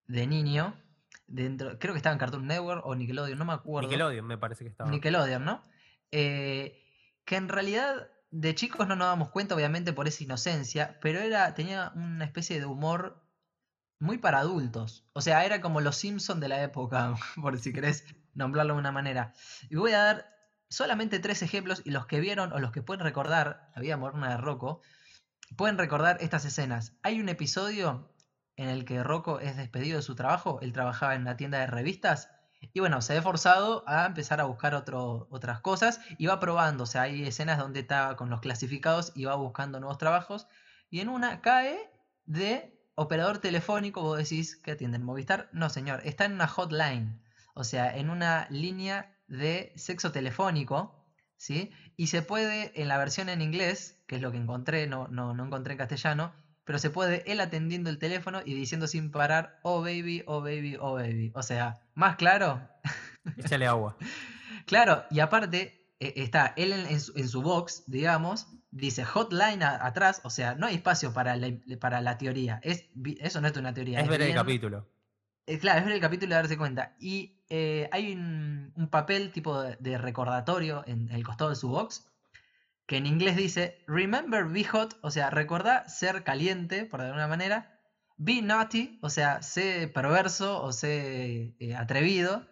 de 0.07 0.27
niño, 0.27 0.75
dentro, 1.27 1.79
creo 1.79 1.93
que 1.93 1.97
estaba 1.97 2.13
en 2.13 2.19
Cartoon 2.19 2.47
Network 2.47 2.85
o 2.85 2.95
Nickelodeon, 2.95 3.37
no 3.37 3.45
me 3.45 3.53
acuerdo. 3.53 3.89
Nickelodeon 3.89 4.25
me 4.25 4.37
parece 4.37 4.63
que 4.63 4.69
estaba. 4.69 4.89
Nickelodeon, 4.89 5.43
¿no? 5.43 5.63
Eh, 6.11 6.81
que 7.25 7.35
en 7.35 7.49
realidad 7.49 8.09
de 8.31 8.55
chicos 8.55 8.87
no 8.87 8.95
nos 8.95 9.07
damos 9.07 9.29
cuenta, 9.29 9.55
obviamente, 9.55 9.93
por 9.93 10.07
esa 10.07 10.23
inocencia, 10.23 10.97
pero 11.01 11.19
era, 11.19 11.53
tenía 11.53 11.91
una 11.95 12.25
especie 12.25 12.59
de 12.59 12.65
humor 12.65 13.23
muy 13.99 14.17
para 14.17 14.39
adultos. 14.39 15.07
O 15.13 15.21
sea, 15.21 15.45
era 15.45 15.61
como 15.61 15.81
los 15.81 15.95
Simpsons 15.95 16.41
de 16.41 16.49
la 16.49 16.61
época, 16.63 17.15
por 17.41 17.57
si 17.59 17.71
querés 17.71 18.05
nombrarlo 18.33 18.73
de 18.73 18.79
una 18.79 18.91
manera. 18.91 19.33
Y 19.69 19.75
voy 19.75 19.93
a 19.93 20.03
dar 20.03 20.33
solamente 20.69 21.19
tres 21.19 21.41
ejemplos 21.43 21.83
y 21.85 21.91
los 21.91 22.07
que 22.07 22.19
vieron 22.19 22.51
o 22.51 22.59
los 22.59 22.71
que 22.71 22.81
pueden 22.81 23.03
recordar 23.03 23.69
la 23.75 23.81
vida 23.81 23.97
moderna 23.97 24.31
de 24.31 24.37
Rocco, 24.37 24.81
pueden 25.55 25.77
recordar 25.77 26.17
estas 26.19 26.45
escenas. 26.45 26.97
Hay 27.03 27.19
un 27.19 27.29
episodio 27.29 28.12
en 28.55 28.69
el 28.69 28.85
que 28.85 29.03
Rocco 29.03 29.39
es 29.39 29.57
despedido 29.57 29.97
de 29.97 30.03
su 30.03 30.15
trabajo, 30.15 30.59
él 30.61 30.73
trabajaba 30.73 31.15
en 31.15 31.21
una 31.21 31.37
tienda 31.37 31.59
de 31.59 31.67
revistas, 31.67 32.29
y 32.71 32.79
bueno, 32.79 33.01
se 33.01 33.13
ve 33.13 33.21
forzado 33.21 33.83
a 33.87 34.05
empezar 34.05 34.39
a 34.39 34.45
buscar 34.45 34.73
otras 34.73 35.59
cosas 35.61 35.99
y 36.17 36.27
va 36.27 36.39
probando, 36.39 36.85
o 36.85 36.87
sea, 36.87 37.03
hay 37.03 37.23
escenas 37.23 37.57
donde 37.57 37.81
está 37.81 38.15
con 38.15 38.29
los 38.29 38.39
clasificados 38.39 39.11
y 39.15 39.25
va 39.25 39.35
buscando 39.35 39.79
nuevos 39.79 39.97
trabajos, 39.97 40.47
y 40.89 41.01
en 41.01 41.09
una 41.09 41.41
cae 41.41 41.91
de 42.25 42.79
operador 42.95 43.39
telefónico, 43.39 44.01
vos 44.01 44.17
decís 44.17 44.55
que 44.55 44.71
atienden 44.71 45.03
Movistar, 45.03 45.49
no 45.51 45.69
señor, 45.69 46.01
está 46.05 46.25
en 46.25 46.33
una 46.33 46.47
hotline, 46.47 47.21
o 47.53 47.63
sea, 47.63 47.97
en 47.97 48.09
una 48.09 48.47
línea 48.49 49.15
de 49.27 49.73
sexo 49.75 50.11
telefónico, 50.11 51.03
¿sí? 51.37 51.71
Y 51.97 52.07
se 52.07 52.21
puede, 52.21 52.79
en 52.81 52.87
la 52.87 52.97
versión 52.97 53.29
en 53.29 53.41
inglés, 53.41 54.01
que 54.07 54.15
es 54.17 54.21
lo 54.21 54.31
que 54.31 54.37
encontré, 54.37 54.87
no, 54.87 55.07
no, 55.07 55.33
no 55.33 55.45
encontré 55.45 55.73
en 55.73 55.79
castellano, 55.79 56.33
pero 56.65 56.79
se 56.79 56.89
puede 56.89 57.29
él 57.31 57.39
atendiendo 57.39 57.89
el 57.89 57.99
teléfono 57.99 58.41
y 58.45 58.53
diciendo 58.53 58.87
sin 58.87 59.11
parar, 59.11 59.59
oh 59.63 59.81
baby, 59.81 60.23
oh 60.25 60.41
baby, 60.41 60.77
oh 60.79 60.93
baby. 60.93 61.31
O 61.35 61.43
sea, 61.43 61.81
más 61.93 62.15
claro. 62.15 62.61
Échale 63.37 63.67
agua. 63.67 63.97
claro, 64.65 65.03
y 65.09 65.19
aparte 65.19 65.93
e, 65.99 66.13
está 66.17 66.53
él 66.55 66.73
en, 66.73 66.99
su, 66.99 67.41
box, 67.41 67.83
digamos, 67.87 68.47
dice 68.71 69.03
hotline 69.03 69.63
atrás, 69.63 70.21
o 70.23 70.29
sea, 70.29 70.55
no 70.55 70.67
hay 70.67 70.75
espacio 70.75 71.13
para 71.13 71.35
la, 71.35 71.49
para 71.79 72.01
la 72.01 72.17
teoría. 72.17 72.59
Es, 72.63 72.85
eso 73.19 73.41
no 73.41 73.47
es 73.47 73.57
una 73.57 73.73
teoría. 73.73 73.99
Es, 73.99 74.07
ver 74.07 74.21
el 74.21 74.33
capítulo. 74.33 74.89
Eh, 75.45 75.59
claro, 75.59 75.79
es 75.79 75.85
ver 75.85 75.95
el 75.95 76.01
capítulo 76.01 76.31
y 76.31 76.35
darse 76.35 76.57
cuenta. 76.57 76.95
Y 76.99 77.41
eh, 77.49 77.89
hay 77.91 78.13
un, 78.13 78.71
papel 78.89 79.31
tipo 79.31 79.61
de 79.61 79.97
recordatorio 79.97 80.83
en 80.87 81.09
el 81.09 81.23
costado 81.23 81.49
de 81.49 81.55
su 81.55 81.67
box 81.69 82.12
que 82.85 82.97
en 82.97 83.05
inglés 83.05 83.35
dice 83.35 83.83
Remember 83.87 84.45
be 84.45 84.63
hot, 84.65 84.97
o 85.01 85.11
sea, 85.11 85.29
recuerda 85.29 85.87
ser 85.87 86.23
caliente, 86.23 86.85
por 86.85 87.01
de 87.01 87.07
alguna 87.07 87.27
manera. 87.27 87.79
Be 88.17 88.41
naughty, 88.41 88.99
o 89.01 89.09
sea, 89.09 89.41
sé 89.41 89.87
perverso 89.87 90.61
o 90.61 90.71
sé 90.71 91.55
eh, 91.59 91.75
atrevido. 91.75 92.47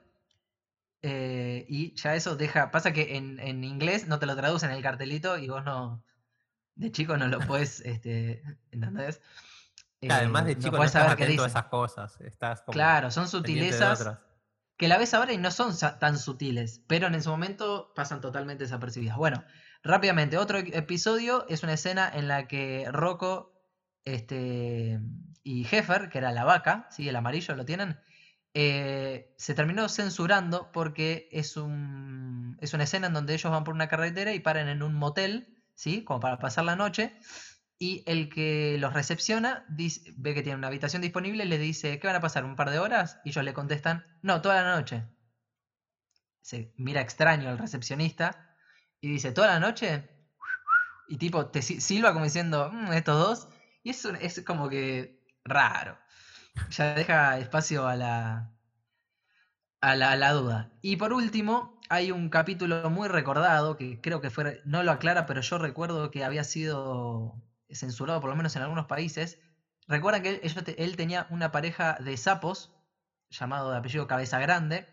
eh, 1.01 1.65
y 1.69 1.95
ya 1.95 2.15
eso 2.15 2.35
deja. 2.35 2.71
Pasa 2.71 2.93
que 2.93 3.17
en, 3.17 3.39
en 3.39 3.63
inglés 3.63 4.07
no 4.07 4.19
te 4.19 4.25
lo 4.25 4.35
traducen 4.35 4.69
en 4.71 4.77
el 4.77 4.83
cartelito 4.83 5.37
y 5.37 5.47
vos 5.47 5.63
no. 5.63 6.03
De 6.75 6.91
chico 6.91 7.17
no 7.17 7.27
lo 7.27 7.39
puedes. 7.39 7.79
este, 7.85 8.43
¿Entendés? 8.71 9.21
Claro, 9.99 10.21
además 10.21 10.45
de 10.45 10.51
Eh, 10.53 10.55
no 10.55 10.61
chico 10.61 10.71
no, 10.71 10.77
podés 10.77 10.89
estás 10.95 11.03
saber 11.11 11.27
qué 11.27 11.35
esas 11.35 11.65
cosas. 11.65 12.21
Estás 12.21 12.61
como 12.61 12.73
Claro, 12.73 13.11
son 13.11 13.27
sutilezas. 13.27 14.17
Que 14.81 14.87
la 14.87 14.97
ves 14.97 15.13
ahora 15.13 15.31
y 15.31 15.37
no 15.37 15.51
son 15.51 15.75
tan 15.99 16.17
sutiles, 16.17 16.83
pero 16.87 17.05
en 17.05 17.13
ese 17.13 17.29
momento 17.29 17.93
pasan 17.95 18.19
totalmente 18.19 18.63
desapercibidas. 18.63 19.15
Bueno, 19.15 19.43
rápidamente, 19.83 20.39
otro 20.39 20.57
e- 20.57 20.75
episodio 20.75 21.45
es 21.49 21.61
una 21.61 21.73
escena 21.73 22.09
en 22.11 22.27
la 22.27 22.47
que 22.47 22.87
Rocco 22.91 23.61
este, 24.05 24.99
y 25.43 25.67
Heffer, 25.67 26.09
que 26.09 26.17
era 26.17 26.31
la 26.31 26.45
vaca, 26.45 26.87
¿sí? 26.89 27.07
el 27.07 27.15
amarillo, 27.15 27.55
¿lo 27.55 27.63
tienen? 27.63 27.99
Eh, 28.55 29.35
se 29.37 29.53
terminó 29.53 29.87
censurando 29.87 30.71
porque 30.71 31.29
es, 31.31 31.57
un, 31.57 32.57
es 32.59 32.73
una 32.73 32.85
escena 32.85 33.05
en 33.05 33.13
donde 33.13 33.35
ellos 33.35 33.51
van 33.51 33.63
por 33.63 33.75
una 33.75 33.87
carretera 33.87 34.33
y 34.33 34.39
paran 34.39 34.67
en 34.67 34.81
un 34.81 34.95
motel, 34.95 35.63
¿sí? 35.75 36.03
Como 36.03 36.19
para 36.19 36.39
pasar 36.39 36.65
la 36.65 36.75
noche. 36.75 37.19
Y 37.81 38.01
el 38.05 38.29
que 38.29 38.77
los 38.79 38.93
recepciona 38.93 39.65
dice- 39.67 40.13
ve 40.15 40.33
que 40.33 40.41
tiene 40.41 40.57
una 40.57 40.67
habitación 40.67 41.01
disponible 41.01 41.43
y 41.43 41.47
le 41.49 41.57
dice, 41.57 41.99
¿qué 41.99 42.07
van 42.07 42.15
a 42.15 42.21
pasar? 42.21 42.45
¿Un 42.45 42.55
par 42.55 42.69
de 42.69 42.79
horas? 42.79 43.19
Y 43.25 43.29
ellos 43.31 43.43
le 43.43 43.53
contestan, 43.53 44.05
no, 44.21 44.41
toda 44.41 44.63
la 44.63 44.75
noche. 44.75 45.05
Se 46.41 46.71
mira 46.77 47.01
extraño 47.01 47.49
el 47.49 47.57
recepcionista 47.57 48.31
y 49.01 49.09
dice, 49.09 49.31
¿toda 49.31 49.47
la 49.47 49.59
noche? 49.59 50.09
Y 51.07 51.17
tipo, 51.17 51.47
te 51.47 51.61
si- 51.61 51.81
silba 51.81 52.13
como 52.13 52.25
diciendo, 52.25 52.69
"Mm, 52.71 52.93
estos 52.93 53.17
dos. 53.19 53.49
Y 53.83 53.91
es, 53.91 54.05
un- 54.05 54.17
es 54.17 54.41
como 54.45 54.69
que 54.69 55.19
raro. 55.45 55.99
Ya 56.71 56.93
deja 56.95 57.39
espacio 57.39 57.87
a 57.87 57.95
la, 57.95 58.51
a 59.81 59.95
la, 59.95 60.11
a 60.11 60.15
la 60.15 60.31
duda. 60.31 60.69
Y 60.81 60.95
por 60.97 61.13
último, 61.13 61.79
hay 61.89 62.11
un 62.11 62.29
capítulo 62.29 62.89
muy 62.89 63.07
recordado 63.07 63.75
que 63.75 63.99
creo 64.01 64.21
que 64.21 64.29
fue, 64.29 64.61
no 64.65 64.83
lo 64.83 64.91
aclara, 64.91 65.25
pero 65.25 65.41
yo 65.41 65.57
recuerdo 65.57 66.11
que 66.11 66.23
había 66.23 66.43
sido 66.43 67.41
censurado, 67.75 68.21
por 68.21 68.29
lo 68.29 68.35
menos 68.35 68.55
en 68.55 68.61
algunos 68.63 68.85
países. 68.87 69.39
Recuerdan 69.87 70.23
que 70.23 70.41
él, 70.77 70.95
tenía 70.95 71.27
una 71.29 71.51
pareja 71.51 71.97
de 71.99 72.17
sapos, 72.17 72.71
llamado 73.29 73.71
de 73.71 73.77
apellido 73.77 74.07
Cabeza 74.07 74.39
Grande, 74.39 74.87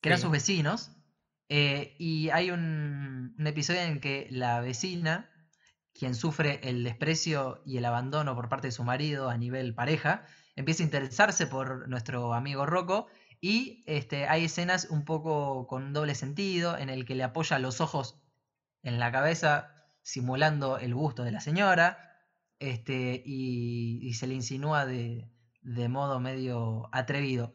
que 0.00 0.08
eran 0.08 0.18
Sí. 0.18 0.22
sus 0.22 0.30
vecinos. 0.30 0.92
eh, 1.50 1.94
y 1.98 2.28
hay 2.30 2.50
un, 2.50 3.34
un 3.38 3.46
episodio 3.46 3.80
en 3.80 4.00
que 4.00 4.26
la 4.30 4.60
vecina, 4.60 5.30
quien 5.94 6.14
sufre 6.14 6.60
el 6.62 6.84
desprecio 6.84 7.62
y 7.64 7.78
el 7.78 7.84
abandono 7.86 8.34
por 8.36 8.48
parte 8.48 8.68
de 8.68 8.72
su 8.72 8.84
marido 8.84 9.30
a 9.30 9.38
nivel 9.38 9.74
pareja, 9.74 10.24
empieza 10.56 10.82
a 10.82 10.86
interesarse 10.86 11.46
por 11.46 11.88
nuestro 11.88 12.34
amigo 12.34 12.66
Rocco 12.66 13.08
y 13.40 13.82
este, 13.86 14.28
hay 14.28 14.44
escenas 14.46 14.86
un 14.90 15.04
poco 15.04 15.66
con 15.68 15.84
un 15.84 15.92
doble 15.94 16.14
sentido 16.14 16.76
en 16.78 16.90
el 16.90 17.04
que 17.06 17.14
le 17.16 17.24
apoya 17.24 17.58
los 17.58 17.80
ojos 17.80 18.20
en 18.82 18.98
la 18.98 19.12
cabeza 19.12 19.77
simulando 20.02 20.78
el 20.78 20.94
busto 20.94 21.24
de 21.24 21.32
la 21.32 21.40
señora 21.40 21.98
este, 22.58 23.22
y, 23.24 24.00
y 24.02 24.14
se 24.14 24.26
le 24.26 24.34
insinúa 24.34 24.84
de, 24.86 25.30
de 25.62 25.88
modo 25.88 26.18
medio 26.20 26.88
atrevido. 26.92 27.54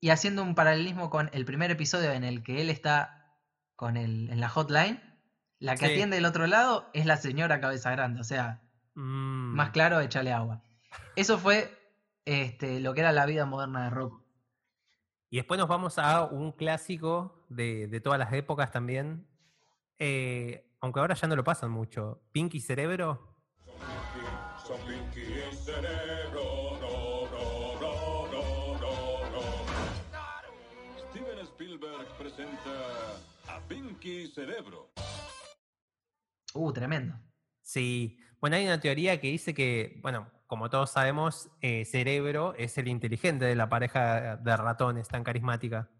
Y 0.00 0.10
haciendo 0.10 0.42
un 0.42 0.54
paralelismo 0.54 1.10
con 1.10 1.30
el 1.32 1.44
primer 1.44 1.70
episodio 1.70 2.12
en 2.12 2.24
el 2.24 2.42
que 2.42 2.60
él 2.62 2.70
está 2.70 3.36
con 3.76 3.96
el, 3.96 4.30
en 4.30 4.40
la 4.40 4.48
hotline, 4.48 5.00
la 5.58 5.74
que 5.76 5.86
Sí. 5.86 5.92
atiende 5.92 6.16
del 6.16 6.24
otro 6.24 6.46
lado 6.46 6.88
es 6.94 7.04
la 7.06 7.16
señora 7.18 7.60
cabeza 7.60 7.90
grande, 7.90 8.20
o 8.20 8.24
sea, 8.24 8.62
Mm. 8.94 9.54
más 9.54 9.70
claro, 9.70 10.00
échale 10.00 10.32
agua. 10.32 10.62
Eso 11.16 11.38
fue 11.38 11.70
este, 12.24 12.80
lo 12.80 12.92
que 12.94 13.00
era 13.00 13.12
la 13.12 13.24
vida 13.26 13.46
moderna 13.46 13.84
de 13.84 13.90
Rocco. 13.90 14.24
Y 15.30 15.36
después 15.36 15.58
nos 15.58 15.68
vamos 15.68 15.98
a 15.98 16.24
un 16.24 16.50
clásico 16.52 17.46
de, 17.48 17.86
de 17.86 18.00
todas 18.00 18.18
las 18.18 18.32
épocas 18.32 18.72
también. 18.72 19.26
eh, 19.98 20.66
aunque 20.80 21.00
ahora 21.00 21.14
ya 21.14 21.28
no 21.28 21.36
lo 21.36 21.44
pasan 21.44 21.70
mucho. 21.70 22.22
Pinky 22.32 22.60
Cerebro. 22.60 23.36
Son 24.66 24.78
Pinky 24.80 25.20
y 25.20 25.54
Cerebro, 25.56 26.78
no, 26.80 27.26
no, 27.30 27.74
no, 27.80 28.26
no, 28.30 28.42
no, 28.80 29.30
no. 29.30 29.40
Steven 31.10 31.38
Spielberg 31.40 32.06
presenta 32.18 32.70
a 33.48 33.60
Pinky 33.68 34.28
Cerebro. 34.28 34.90
Uh, 36.54 36.72
tremendo. 36.72 37.14
Sí. 37.62 38.18
Bueno, 38.40 38.56
hay 38.56 38.64
una 38.64 38.80
teoría 38.80 39.20
que 39.20 39.28
dice 39.28 39.54
que, 39.54 39.98
bueno, 40.02 40.30
como 40.46 40.70
todos 40.70 40.90
sabemos, 40.90 41.50
eh, 41.60 41.84
Cerebro 41.84 42.54
es 42.56 42.76
el 42.78 42.88
inteligente 42.88 43.44
de 43.44 43.54
la 43.54 43.68
pareja 43.68 44.36
de 44.36 44.56
ratones 44.56 45.08
tan 45.08 45.22
carismática. 45.22 45.90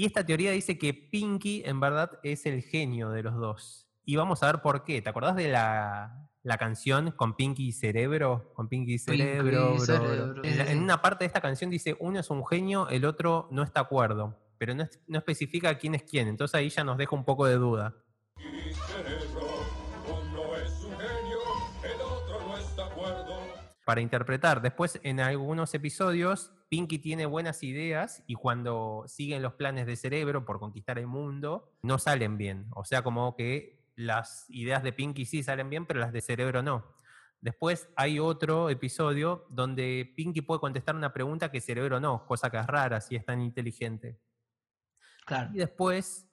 Y 0.00 0.06
esta 0.06 0.24
teoría 0.24 0.52
dice 0.52 0.78
que 0.78 0.94
Pinky 0.94 1.62
en 1.66 1.78
verdad 1.78 2.12
es 2.22 2.46
el 2.46 2.62
genio 2.62 3.10
de 3.10 3.22
los 3.22 3.34
dos. 3.36 3.86
Y 4.06 4.16
vamos 4.16 4.42
a 4.42 4.46
ver 4.46 4.62
por 4.62 4.82
qué. 4.82 5.02
¿Te 5.02 5.10
acordás 5.10 5.36
de 5.36 5.48
la, 5.48 6.26
la 6.42 6.56
canción 6.56 7.10
con 7.10 7.36
Pinky 7.36 7.68
y 7.68 7.72
Cerebro? 7.72 8.50
Con 8.54 8.66
Pinky 8.70 8.94
y 8.94 8.98
Cerebro. 8.98 9.42
bro, 9.44 9.74
bro. 9.74 9.84
Cerebro, 9.84 10.42
En, 10.42 10.56
la- 10.56 10.72
en 10.72 10.78
una 10.82 11.02
parte 11.02 11.24
de 11.24 11.26
esta 11.26 11.42
canción 11.42 11.68
dice, 11.68 11.98
uno 12.00 12.18
es 12.18 12.30
un 12.30 12.46
genio, 12.46 12.88
el 12.88 13.04
otro 13.04 13.46
no 13.50 13.62
está 13.62 13.80
de 13.80 13.84
acuerdo. 13.84 14.38
Pero 14.56 14.74
no, 14.74 14.88
no 15.06 15.18
especifica 15.18 15.76
quién 15.76 15.94
es 15.94 16.04
quién. 16.04 16.28
Entonces 16.28 16.54
ahí 16.54 16.70
ya 16.70 16.82
nos 16.82 16.96
deja 16.96 17.14
un 17.14 17.26
poco 17.26 17.44
de 17.44 17.56
duda. 17.56 17.94
Y 18.38 18.72
para 23.90 24.02
interpretar. 24.02 24.62
Después, 24.62 25.00
en 25.02 25.18
algunos 25.18 25.74
episodios, 25.74 26.52
Pinky 26.68 27.00
tiene 27.00 27.26
buenas 27.26 27.64
ideas 27.64 28.22
y 28.28 28.36
cuando 28.36 29.02
siguen 29.08 29.42
los 29.42 29.54
planes 29.54 29.84
de 29.84 29.96
cerebro 29.96 30.44
por 30.44 30.60
conquistar 30.60 31.00
el 31.00 31.08
mundo, 31.08 31.72
no 31.82 31.98
salen 31.98 32.38
bien. 32.38 32.66
O 32.76 32.84
sea, 32.84 33.02
como 33.02 33.34
que 33.34 33.82
las 33.96 34.48
ideas 34.48 34.84
de 34.84 34.92
Pinky 34.92 35.24
sí 35.24 35.42
salen 35.42 35.68
bien, 35.70 35.86
pero 35.86 35.98
las 35.98 36.12
de 36.12 36.20
cerebro 36.20 36.62
no. 36.62 36.94
Después 37.40 37.88
hay 37.96 38.20
otro 38.20 38.70
episodio 38.70 39.44
donde 39.50 40.12
Pinky 40.14 40.42
puede 40.42 40.60
contestar 40.60 40.94
una 40.94 41.12
pregunta 41.12 41.50
que 41.50 41.60
cerebro 41.60 41.98
no, 41.98 42.24
cosa 42.26 42.48
que 42.48 42.58
es 42.58 42.66
rara 42.68 43.00
si 43.00 43.16
es 43.16 43.24
tan 43.24 43.40
inteligente. 43.40 44.20
Claro. 45.26 45.50
Y 45.52 45.58
después, 45.58 46.28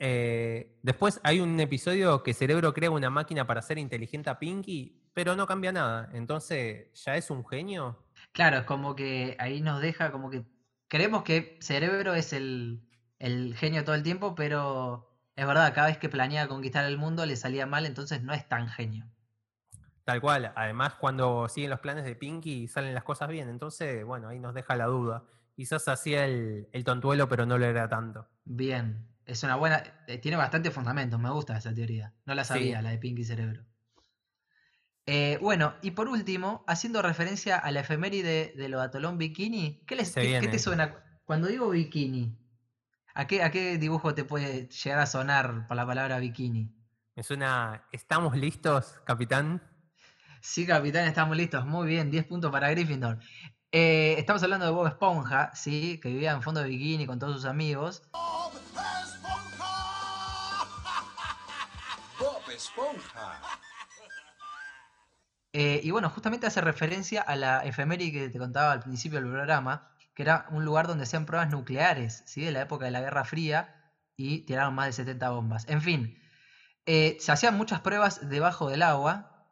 eh, 0.00 0.76
después 0.82 1.20
hay 1.22 1.38
un 1.38 1.60
episodio 1.60 2.24
que 2.24 2.34
Cerebro 2.34 2.74
crea 2.74 2.90
una 2.90 3.10
máquina 3.10 3.46
para 3.46 3.60
hacer 3.60 3.78
inteligente 3.78 4.28
a 4.28 4.40
Pinky, 4.40 5.05
pero 5.16 5.34
no 5.34 5.46
cambia 5.46 5.72
nada. 5.72 6.10
Entonces, 6.12 6.92
¿ya 7.02 7.16
es 7.16 7.30
un 7.30 7.42
genio? 7.46 8.04
Claro, 8.32 8.58
es 8.58 8.64
como 8.64 8.94
que 8.94 9.36
ahí 9.40 9.60
nos 9.60 9.80
deja 9.80 10.12
como 10.12 10.30
que 10.30 10.44
creemos 10.88 11.22
que 11.24 11.58
Cerebro 11.60 12.14
es 12.14 12.32
el, 12.32 12.88
el 13.18 13.54
genio 13.56 13.84
todo 13.84 13.94
el 13.96 14.02
tiempo, 14.04 14.34
pero 14.36 15.18
es 15.34 15.44
verdad, 15.46 15.74
cada 15.74 15.88
vez 15.88 15.98
que 15.98 16.08
planea 16.08 16.46
conquistar 16.48 16.84
el 16.84 16.98
mundo 16.98 17.26
le 17.26 17.34
salía 17.36 17.66
mal, 17.66 17.84
entonces 17.86 18.22
no 18.22 18.32
es 18.32 18.46
tan 18.48 18.68
genio. 18.68 19.10
Tal 20.04 20.20
cual. 20.20 20.52
Además, 20.54 20.94
cuando 20.94 21.48
siguen 21.48 21.70
los 21.70 21.80
planes 21.80 22.04
de 22.04 22.14
Pinky, 22.14 22.68
salen 22.68 22.94
las 22.94 23.04
cosas 23.04 23.28
bien. 23.28 23.48
Entonces, 23.48 24.04
bueno, 24.04 24.28
ahí 24.28 24.38
nos 24.38 24.54
deja 24.54 24.76
la 24.76 24.86
duda. 24.86 25.24
Quizás 25.54 25.88
hacía 25.88 26.24
el, 26.26 26.68
el 26.72 26.84
tontuelo, 26.84 27.28
pero 27.28 27.46
no 27.46 27.58
lo 27.58 27.66
era 27.66 27.88
tanto. 27.88 28.28
Bien, 28.44 29.14
es 29.26 29.42
una 29.42 29.56
buena, 29.56 29.82
eh, 30.06 30.16
tiene 30.18 30.38
bastante 30.38 30.70
fundamentos, 30.70 31.20
me 31.20 31.28
gusta 31.30 31.56
esa 31.58 31.74
teoría. 31.74 32.14
No 32.24 32.34
la 32.34 32.44
Sí. 32.44 32.48
sabía, 32.48 32.80
la 32.80 32.90
de 32.90 32.98
Pinky 32.98 33.24
Cerebro. 33.24 33.66
Eh, 35.08 35.38
bueno, 35.40 35.74
y 35.82 35.92
por 35.92 36.08
último, 36.08 36.64
haciendo 36.66 37.00
referencia 37.00 37.56
a 37.56 37.70
la 37.70 37.80
efeméride 37.80 38.52
de 38.56 38.68
lo 38.68 38.78
de 38.80 38.86
Atolón 38.86 39.18
Bikini, 39.18 39.84
¿qué, 39.86 39.94
les, 39.94 40.12
qué- 40.12 40.48
te 40.48 40.58
suena? 40.58 40.96
Cuando 41.24 41.46
digo 41.46 41.70
bikini, 41.70 42.36
¿a 43.14 43.26
qué, 43.26 43.42
¿a 43.42 43.50
qué 43.52 43.78
dibujo 43.78 44.14
te 44.14 44.24
puede 44.24 44.68
llegar 44.68 44.98
a 44.98 45.06
sonar 45.06 45.66
por 45.68 45.76
la 45.76 45.86
palabra 45.86 46.18
bikini? 46.18 46.72
Me 47.14 47.22
suena, 47.22 47.86
¿estamos 47.92 48.36
listos, 48.36 49.00
capitán? 49.04 49.62
Sí, 50.40 50.66
capitán, 50.66 51.06
estamos 51.06 51.36
listos. 51.36 51.64
Muy 51.66 51.86
bien, 51.88 52.10
10 52.10 52.24
puntos 52.26 52.50
para 52.52 52.70
Gryffindor. 52.70 53.18
Eh, 53.72 54.14
estamos 54.18 54.42
hablando 54.42 54.66
de 54.66 54.72
Bob 54.72 54.86
Esponja, 54.86 55.50
¿sí? 55.54 55.98
Que 56.00 56.08
vivía 56.08 56.32
en 56.32 56.42
fondo 56.42 56.62
de 56.62 56.68
bikini 56.68 57.06
con 57.06 57.18
todos 57.18 57.34
sus 57.36 57.44
amigos. 57.46 58.02
Bob 62.18 62.42
Esponja. 62.50 63.40
Eh, 65.58 65.80
y 65.82 65.90
bueno, 65.90 66.10
justamente 66.10 66.46
hace 66.46 66.60
referencia 66.60 67.22
a 67.22 67.34
la 67.34 67.64
efeméride 67.64 68.12
que 68.12 68.28
te 68.28 68.38
contaba 68.38 68.72
al 68.72 68.80
principio 68.80 69.18
del 69.18 69.30
programa, 69.30 69.88
que 70.12 70.22
era 70.22 70.44
un 70.50 70.66
lugar 70.66 70.86
donde 70.86 71.04
hacían 71.04 71.24
pruebas 71.24 71.48
nucleares, 71.48 72.22
¿sí? 72.26 72.42
De 72.42 72.52
la 72.52 72.60
época 72.60 72.84
de 72.84 72.90
la 72.90 73.00
Guerra 73.00 73.24
Fría 73.24 73.74
y 74.18 74.40
tiraron 74.40 74.74
más 74.74 74.88
de 74.88 74.92
70 74.92 75.30
bombas. 75.30 75.66
En 75.66 75.80
fin, 75.80 76.18
eh, 76.84 77.16
se 77.20 77.32
hacían 77.32 77.56
muchas 77.56 77.80
pruebas 77.80 78.28
debajo 78.28 78.68
del 78.68 78.82
agua, 78.82 79.46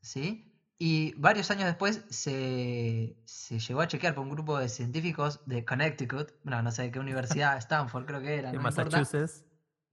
¿sí? 0.00 0.62
Y 0.78 1.14
varios 1.16 1.50
años 1.50 1.64
después 1.64 2.04
se, 2.08 3.20
se 3.24 3.58
llegó 3.58 3.80
a 3.80 3.88
chequear 3.88 4.14
por 4.14 4.22
un 4.22 4.30
grupo 4.30 4.60
de 4.60 4.68
científicos 4.68 5.40
de 5.46 5.64
Connecticut, 5.64 6.34
bueno, 6.44 6.62
no 6.62 6.70
sé 6.70 6.82
de 6.82 6.92
qué 6.92 7.00
universidad, 7.00 7.56
Stanford 7.58 8.06
creo 8.06 8.20
que 8.20 8.36
era, 8.36 8.52
no 8.52 8.58
importa, 8.58 8.84
Massachusetts. 8.84 9.44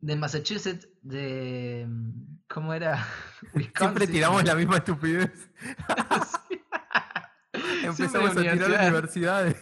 De 0.06 0.16
Massachusetts, 0.16 0.88
de... 1.02 1.88
¿Cómo 2.48 2.74
era? 2.74 3.04
Siempre 3.78 4.06
tiramos 4.06 4.44
la 4.44 4.54
misma 4.54 4.78
estupidez. 4.78 5.32
Empezamos 7.84 8.32
a 8.32 8.42
tirar 8.42 8.56
universidad. 8.56 9.48
universidades. 9.48 9.58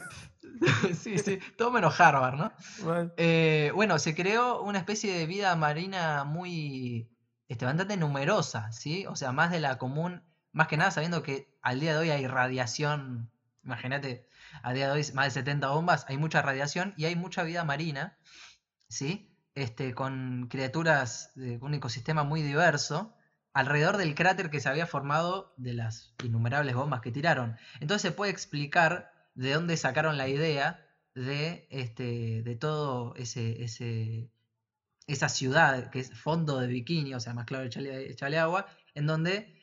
sí, 0.99 1.17
sí, 1.17 1.39
todo 1.57 1.71
menos 1.71 1.97
Harvard, 1.99 2.35
¿no? 2.35 2.51
Bueno, 2.83 3.11
Eh, 3.17 3.71
bueno, 3.73 3.99
se 3.99 4.13
creó 4.15 4.61
una 4.61 4.79
especie 4.79 5.13
de 5.17 5.25
vida 5.27 5.55
marina 5.55 6.25
muy, 6.25 7.09
este, 7.47 7.65
bastante 7.65 7.95
numerosa, 7.95 8.71
¿sí? 8.73 9.05
O 9.07 9.15
sea, 9.15 9.31
más 9.31 9.49
de 9.49 9.61
la 9.61 9.77
común, 9.77 10.23
más 10.51 10.67
que 10.67 10.75
nada 10.75 10.91
sabiendo 10.91 11.23
que 11.23 11.57
al 11.61 11.79
día 11.79 11.93
de 11.93 11.99
hoy 11.99 12.09
hay 12.09 12.27
radiación, 12.27 13.31
imagínate, 13.63 14.27
a 14.61 14.73
día 14.73 14.87
de 14.87 14.93
hoy 14.93 15.05
más 15.13 15.25
de 15.25 15.31
70 15.31 15.69
bombas, 15.69 16.05
hay 16.09 16.17
mucha 16.17 16.41
radiación 16.41 16.93
y 16.97 17.05
hay 17.05 17.15
mucha 17.15 17.43
vida 17.43 17.63
marina, 17.63 18.17
¿sí? 18.89 19.32
Este, 19.55 19.93
con 19.93 20.47
criaturas 20.49 21.31
de 21.35 21.57
un 21.61 21.75
ecosistema 21.75 22.23
muy 22.23 22.41
diverso 22.41 23.13
alrededor 23.53 23.97
del 23.97 24.15
cráter 24.15 24.49
que 24.49 24.59
se 24.59 24.67
había 24.67 24.87
formado 24.87 25.53
de 25.57 25.73
las 25.73 26.15
innumerables 26.23 26.73
bombas 26.73 27.01
que 27.01 27.11
tiraron. 27.11 27.55
Entonces 27.79 28.01
se 28.01 28.11
puede 28.11 28.31
explicar 28.31 29.13
de 29.35 29.53
dónde 29.53 29.77
sacaron 29.77 30.17
la 30.17 30.27
idea 30.27 30.83
de, 31.13 31.67
este, 31.69 32.41
de 32.41 32.55
todo 32.55 33.13
ese, 33.15 33.63
esa 35.05 35.29
ciudad 35.29 35.91
que 35.91 35.99
es 35.99 36.17
fondo 36.17 36.59
de 36.59 36.67
bikini, 36.67 37.13
o 37.13 37.19
sea, 37.19 37.33
más 37.33 37.45
claro, 37.45 37.65
echarle, 37.65 38.09
echarle 38.09 38.39
agua, 38.39 38.65
en 38.95 39.05
donde 39.05 39.61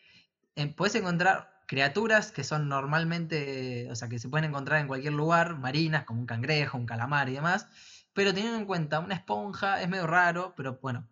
eh, 0.55 0.69
puedes 0.69 0.95
encontrar 0.95 1.63
criaturas 1.67 2.31
que 2.33 2.45
son 2.45 2.69
normalmente, 2.69 3.89
o 3.91 3.95
sea, 3.97 4.09
que 4.09 4.19
se 4.19 4.29
pueden 4.29 4.51
encontrar 4.51 4.81
en 4.81 4.89
cualquier 4.89 5.15
lugar, 5.15 5.59
marinas, 5.59 6.05
como 6.05 6.21
un 6.21 6.27
cangrejo, 6.27 6.79
un 6.79 6.87
calamar 6.87 7.29
y 7.29 7.35
demás, 7.35 7.67
pero 8.13 8.33
teniendo 8.35 8.59
en 8.59 8.67
cuenta 8.67 9.01
una 9.01 9.15
esponja 9.15 9.81
es 9.83 9.89
medio 9.89 10.07
raro, 10.07 10.55
pero 10.57 10.79
bueno, 10.81 11.09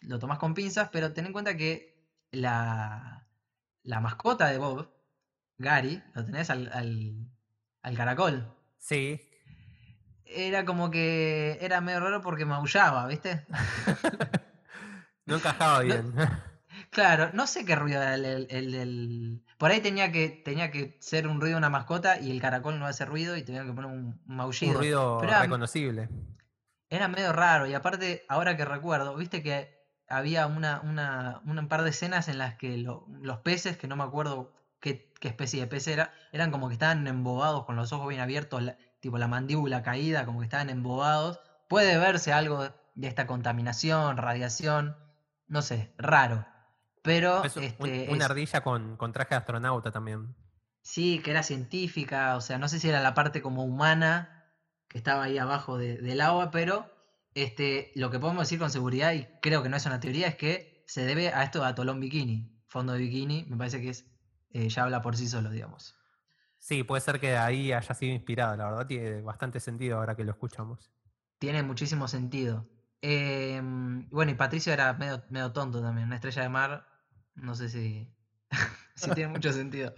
lo 0.00 0.18
tomas 0.18 0.38
con 0.38 0.54
pinzas, 0.54 0.88
pero 0.90 1.12
ten 1.12 1.26
en 1.26 1.32
cuenta 1.32 1.56
que 1.56 1.96
la, 2.30 3.26
la 3.82 4.00
mascota 4.00 4.48
de 4.48 4.58
Bob, 4.58 4.90
Gary, 5.58 6.02
lo 6.14 6.24
tenés 6.24 6.50
al, 6.50 6.70
al, 6.72 7.14
al 7.82 7.96
caracol. 7.96 8.54
sí. 8.78 9.20
Era 10.30 10.66
como 10.66 10.90
que 10.90 11.56
era 11.62 11.80
medio 11.80 12.00
raro 12.00 12.20
porque 12.20 12.44
maullaba, 12.44 13.06
¿viste? 13.06 13.46
No 15.24 15.36
encajaba 15.36 15.80
bien. 15.80 16.14
Claro, 16.98 17.30
no 17.32 17.46
sé 17.46 17.64
qué 17.64 17.76
ruido 17.76 18.02
era 18.02 18.16
el, 18.16 18.24
el- 18.50 19.40
Por 19.56 19.70
ahí 19.70 19.80
tenía 19.80 20.10
que, 20.10 20.28
tenía 20.30 20.72
que 20.72 20.96
ser 21.00 21.28
un 21.28 21.40
ruido 21.40 21.54
de 21.54 21.58
una 21.58 21.70
mascota 21.70 22.18
y 22.18 22.32
el 22.32 22.40
caracol 22.40 22.80
no 22.80 22.86
hace 22.86 23.04
ruido 23.04 23.36
y 23.36 23.44
tenía 23.44 23.64
que 23.64 23.72
poner 23.72 23.86
un, 23.86 23.98
un 23.98 24.20
Un 24.26 24.36
maullido. 24.36 24.78
ruido 24.78 25.22
era, 25.22 25.42
reconocible. 25.42 26.08
era 26.90 27.06
medio 27.06 27.32
raro 27.32 27.66
y 27.68 27.74
aparte, 27.74 28.24
ahora 28.28 28.56
que 28.56 28.64
recuerdo, 28.64 29.14
viste 29.14 29.44
que 29.44 29.78
había 30.08 30.48
una, 30.48 30.80
una, 30.80 31.40
un 31.44 31.68
par 31.68 31.82
de 31.82 31.90
escenas 31.90 32.26
en 32.26 32.38
las 32.38 32.56
que 32.56 32.76
lo- 32.78 33.06
los 33.20 33.38
peces, 33.38 33.76
que 33.76 33.86
no 33.86 33.94
me 33.94 34.02
acuerdo 34.02 34.52
qué, 34.80 35.12
qué 35.20 35.28
especie 35.28 35.60
de 35.60 35.68
pez 35.68 35.86
era, 35.86 36.12
eran 36.32 36.50
como 36.50 36.66
que 36.66 36.74
estaban 36.74 37.06
embobados 37.06 37.64
con 37.64 37.76
los 37.76 37.92
ojos 37.92 38.08
bien 38.08 38.20
abiertos, 38.20 38.60
la- 38.60 38.76
tipo 38.98 39.18
la 39.18 39.28
mandíbula 39.28 39.84
caída, 39.84 40.26
como 40.26 40.40
que 40.40 40.46
estaban 40.46 40.68
embobados. 40.68 41.38
Puede 41.68 41.96
verse 41.98 42.32
algo 42.32 42.64
de 42.96 43.06
esta 43.06 43.28
contaminación, 43.28 44.16
radiación, 44.16 44.96
no 45.46 45.62
sé, 45.62 45.92
raro. 45.96 46.44
Pero 47.02 47.44
Es 47.44 47.56
un- 47.56 47.64
este, 47.64 48.06
una 48.10 48.24
es- 48.24 48.30
ardilla 48.30 48.62
con, 48.62 48.96
con 48.96 49.12
traje 49.12 49.30
de 49.30 49.36
astronauta 49.36 49.90
también. 49.92 50.34
Sí, 50.82 51.20
que 51.22 51.30
era 51.32 51.42
científica, 51.42 52.36
o 52.36 52.40
sea, 52.40 52.58
no 52.58 52.68
sé 52.68 52.78
si 52.80 52.88
era 52.88 53.00
la 53.00 53.14
parte 53.14 53.42
como 53.42 53.64
humana 53.64 54.52
que 54.88 54.96
estaba 54.98 55.24
ahí 55.24 55.36
abajo 55.38 55.76
de- 55.78 55.98
del 55.98 56.20
agua, 56.20 56.50
pero 56.50 56.90
este, 57.34 57.92
lo 57.94 58.10
que 58.10 58.18
podemos 58.18 58.42
decir 58.42 58.58
con 58.58 58.70
seguridad, 58.70 59.12
y 59.12 59.26
creo 59.42 59.62
que 59.62 59.68
no 59.68 59.76
es 59.76 59.86
una 59.86 60.00
teoría, 60.00 60.26
es 60.28 60.36
que 60.36 60.82
se 60.86 61.04
debe 61.04 61.28
a 61.28 61.42
esto 61.42 61.60
de 61.60 61.66
Atolón 61.66 62.00
Bikini. 62.00 62.54
Fondo 62.66 62.92
de 62.94 62.98
bikini, 63.00 63.44
me 63.48 63.56
parece 63.56 63.80
que 63.80 63.90
es 63.90 64.06
eh, 64.50 64.68
ya 64.68 64.82
habla 64.84 65.02
por 65.02 65.16
sí 65.16 65.28
solo, 65.28 65.50
digamos. 65.50 65.94
Sí, 66.58 66.82
puede 66.84 67.00
ser 67.02 67.20
que 67.20 67.36
ahí 67.36 67.72
haya 67.72 67.94
sido 67.94 68.12
inspirada, 68.14 68.56
la 68.56 68.64
verdad 68.70 68.86
tiene 68.86 69.20
bastante 69.22 69.60
sentido 69.60 69.98
ahora 69.98 70.16
que 70.16 70.24
lo 70.24 70.32
escuchamos. 70.32 70.90
Tiene 71.38 71.62
muchísimo 71.62 72.08
sentido. 72.08 72.66
Eh, 73.00 73.60
bueno, 74.10 74.32
y 74.32 74.34
Patricio 74.34 74.72
era 74.72 74.92
medio, 74.94 75.22
medio 75.30 75.52
tonto 75.52 75.80
también, 75.80 76.06
una 76.06 76.16
estrella 76.16 76.42
de 76.42 76.48
mar, 76.48 76.88
no 77.34 77.54
sé 77.54 77.68
si, 77.68 78.12
si 78.94 79.10
tiene 79.12 79.32
mucho 79.32 79.52
sentido. 79.52 79.94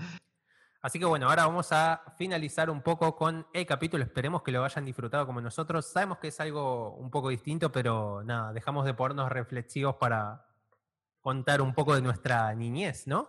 Así 0.82 0.98
que 0.98 1.04
bueno, 1.04 1.28
ahora 1.28 1.46
vamos 1.46 1.72
a 1.72 2.02
finalizar 2.16 2.70
un 2.70 2.80
poco 2.80 3.14
con 3.14 3.46
el 3.52 3.66
capítulo. 3.66 4.02
Esperemos 4.02 4.42
que 4.42 4.50
lo 4.50 4.64
hayan 4.64 4.86
disfrutado 4.86 5.26
como 5.26 5.40
nosotros. 5.40 5.86
Sabemos 5.86 6.18
que 6.18 6.28
es 6.28 6.40
algo 6.40 6.94
un 6.96 7.10
poco 7.10 7.28
distinto, 7.28 7.70
pero 7.70 8.22
nada, 8.24 8.54
dejamos 8.54 8.86
de 8.86 8.94
ponernos 8.94 9.30
reflexivos 9.30 9.96
para 9.96 10.46
contar 11.20 11.60
un 11.60 11.74
poco 11.74 11.94
de 11.94 12.00
nuestra 12.00 12.54
niñez, 12.54 13.06
¿no? 13.06 13.26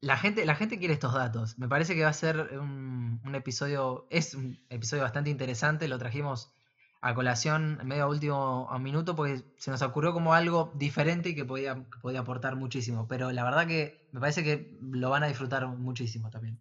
La 0.00 0.16
gente, 0.16 0.46
la 0.46 0.54
gente 0.54 0.78
quiere 0.78 0.94
estos 0.94 1.12
datos. 1.12 1.58
Me 1.58 1.68
parece 1.68 1.96
que 1.96 2.04
va 2.04 2.10
a 2.10 2.12
ser 2.12 2.56
un, 2.56 3.20
un 3.24 3.34
episodio, 3.34 4.06
es 4.10 4.34
un 4.34 4.64
episodio 4.70 5.02
bastante 5.02 5.30
interesante. 5.30 5.88
Lo 5.88 5.98
trajimos 5.98 6.55
a 7.00 7.14
colación 7.14 7.78
medio 7.84 8.04
a 8.04 8.08
último 8.08 8.68
a 8.70 8.78
minuto 8.78 9.14
porque 9.14 9.42
se 9.56 9.70
nos 9.70 9.82
ocurrió 9.82 10.12
como 10.12 10.34
algo 10.34 10.72
diferente 10.74 11.30
y 11.30 11.34
que 11.34 11.44
podía, 11.44 11.84
podía 12.00 12.20
aportar 12.20 12.56
muchísimo. 12.56 13.06
Pero 13.08 13.30
la 13.32 13.44
verdad 13.44 13.66
que 13.66 14.08
me 14.12 14.20
parece 14.20 14.42
que 14.42 14.78
lo 14.80 15.10
van 15.10 15.22
a 15.22 15.26
disfrutar 15.28 15.66
muchísimo 15.68 16.30
también. 16.30 16.60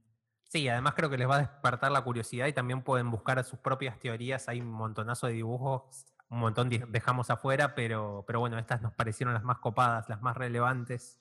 Sí, 0.50 0.68
además 0.70 0.94
creo 0.96 1.10
que 1.10 1.18
les 1.18 1.28
va 1.30 1.36
a 1.38 1.40
despertar 1.40 1.92
la 1.92 2.02
curiosidad 2.04 2.48
y 2.48 2.54
también 2.54 2.82
pueden 2.84 3.12
buscar 3.12 3.44
sus 3.44 3.60
propias 3.60 4.00
teorías. 4.00 4.48
Hay 4.48 4.62
un 4.62 4.70
montonazo 4.72 5.28
de 5.28 5.34
dibujos, 5.34 6.06
un 6.30 6.40
montón 6.40 6.70
de- 6.70 6.86
dejamos 6.90 7.30
afuera, 7.30 7.76
pero, 7.76 8.24
pero 8.28 8.40
bueno, 8.40 8.58
estas 8.58 8.82
nos 8.82 8.94
parecieron 8.94 9.34
las 9.34 9.44
más 9.44 9.58
copadas, 9.60 10.08
las 10.10 10.22
más 10.22 10.38
relevantes. 10.38 11.20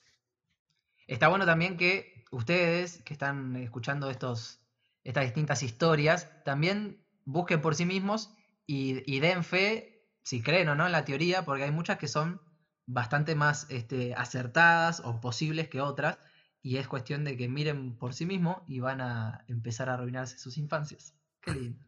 Está 1.06 1.28
bueno 1.28 1.46
también 1.46 1.76
que 1.76 2.24
ustedes 2.30 3.02
que 3.02 3.12
están 3.12 3.56
escuchando 3.56 4.10
estos, 4.10 4.60
estas 5.02 5.24
distintas 5.24 5.62
historias 5.62 6.30
también 6.44 7.04
busquen 7.24 7.60
por 7.60 7.74
sí 7.74 7.84
mismos 7.86 8.34
y, 8.66 9.02
y 9.12 9.20
den 9.20 9.44
fe, 9.44 10.08
si 10.22 10.42
creen 10.42 10.68
o 10.68 10.74
no, 10.74 10.86
en 10.86 10.92
la 10.92 11.04
teoría, 11.04 11.44
porque 11.44 11.64
hay 11.64 11.70
muchas 11.70 11.98
que 11.98 12.08
son 12.08 12.40
bastante 12.86 13.34
más 13.34 13.66
este, 13.70 14.14
acertadas 14.14 15.00
o 15.04 15.20
posibles 15.20 15.68
que 15.68 15.80
otras, 15.80 16.18
y 16.62 16.78
es 16.78 16.88
cuestión 16.88 17.24
de 17.24 17.36
que 17.36 17.48
miren 17.48 17.96
por 17.98 18.14
sí 18.14 18.24
mismos 18.26 18.62
y 18.66 18.80
van 18.80 19.00
a 19.00 19.44
empezar 19.48 19.88
a 19.90 19.94
arruinarse 19.94 20.38
sus 20.38 20.56
infancias. 20.56 21.14
Qué 21.40 21.52
lindo. 21.52 21.84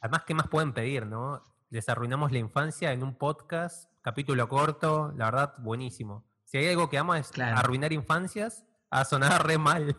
Además, 0.00 0.22
¿qué 0.26 0.34
más 0.34 0.48
pueden 0.48 0.72
pedir, 0.72 1.06
no? 1.06 1.42
Les 1.70 1.88
arruinamos 1.88 2.32
la 2.32 2.38
infancia 2.38 2.92
en 2.92 3.02
un 3.02 3.16
podcast, 3.16 3.90
capítulo 4.02 4.48
corto, 4.48 5.12
la 5.16 5.26
verdad, 5.26 5.54
buenísimo. 5.58 6.24
Si 6.44 6.58
hay 6.58 6.68
algo 6.68 6.88
que 6.88 6.98
ama 6.98 7.18
es 7.18 7.28
Claro. 7.30 7.58
arruinar 7.58 7.92
infancias, 7.92 8.64
a 8.90 9.04
sonar 9.04 9.46
re 9.46 9.58
mal. 9.58 9.96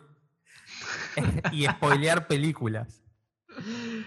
y 1.52 1.66
spoilear 1.66 2.26
películas. 2.26 3.02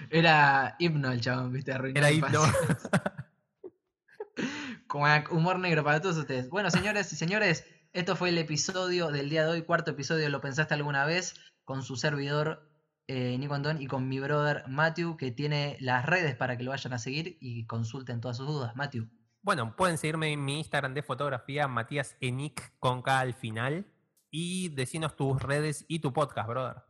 Era 0.09 0.75
himno 0.79 1.11
el 1.11 1.21
chabón, 1.21 1.53
viste, 1.53 1.73
arruinar 1.73 2.03
Era 2.03 2.11
himno. 2.11 2.43
Con 4.87 5.03
humor 5.31 5.59
negro 5.59 5.83
para 5.83 6.01
todos 6.01 6.17
ustedes. 6.17 6.49
Bueno, 6.49 6.71
señores 6.71 7.11
y 7.13 7.15
señores, 7.15 7.65
esto 7.93 8.15
fue 8.15 8.29
el 8.29 8.37
episodio 8.37 9.11
del 9.11 9.29
día 9.29 9.45
de 9.45 9.51
hoy, 9.51 9.61
cuarto 9.63 9.91
episodio 9.91 10.23
de 10.23 10.29
Lo 10.29 10.41
Pensaste 10.41 10.73
Alguna 10.73 11.05
Vez, 11.05 11.35
con 11.63 11.83
su 11.83 11.95
servidor 11.95 12.69
eh, 13.07 13.37
Nico 13.37 13.55
Antón 13.55 13.81
y 13.81 13.87
con 13.87 14.07
mi 14.07 14.19
brother 14.19 14.63
Matthew, 14.67 15.17
que 15.17 15.31
tiene 15.31 15.77
las 15.79 16.05
redes 16.05 16.35
para 16.35 16.57
que 16.57 16.63
lo 16.63 16.71
vayan 16.71 16.93
a 16.93 16.99
seguir 16.99 17.37
y 17.41 17.65
consulten 17.65 18.21
todas 18.21 18.37
sus 18.37 18.47
dudas. 18.47 18.75
Matthew. 18.75 19.09
Bueno, 19.41 19.75
pueden 19.75 19.97
seguirme 19.97 20.31
en 20.31 20.43
mi 20.43 20.59
Instagram 20.59 20.93
de 20.93 21.01
fotografía, 21.01 21.67
Matías 21.67 22.15
Enic 22.21 22.77
con 22.79 23.01
K 23.01 23.19
al 23.19 23.33
final. 23.33 23.85
Y 24.31 24.69
decinos 24.69 25.15
tus 25.15 25.41
redes 25.41 25.85
y 25.87 25.99
tu 25.99 26.13
podcast, 26.13 26.47
brother. 26.47 26.88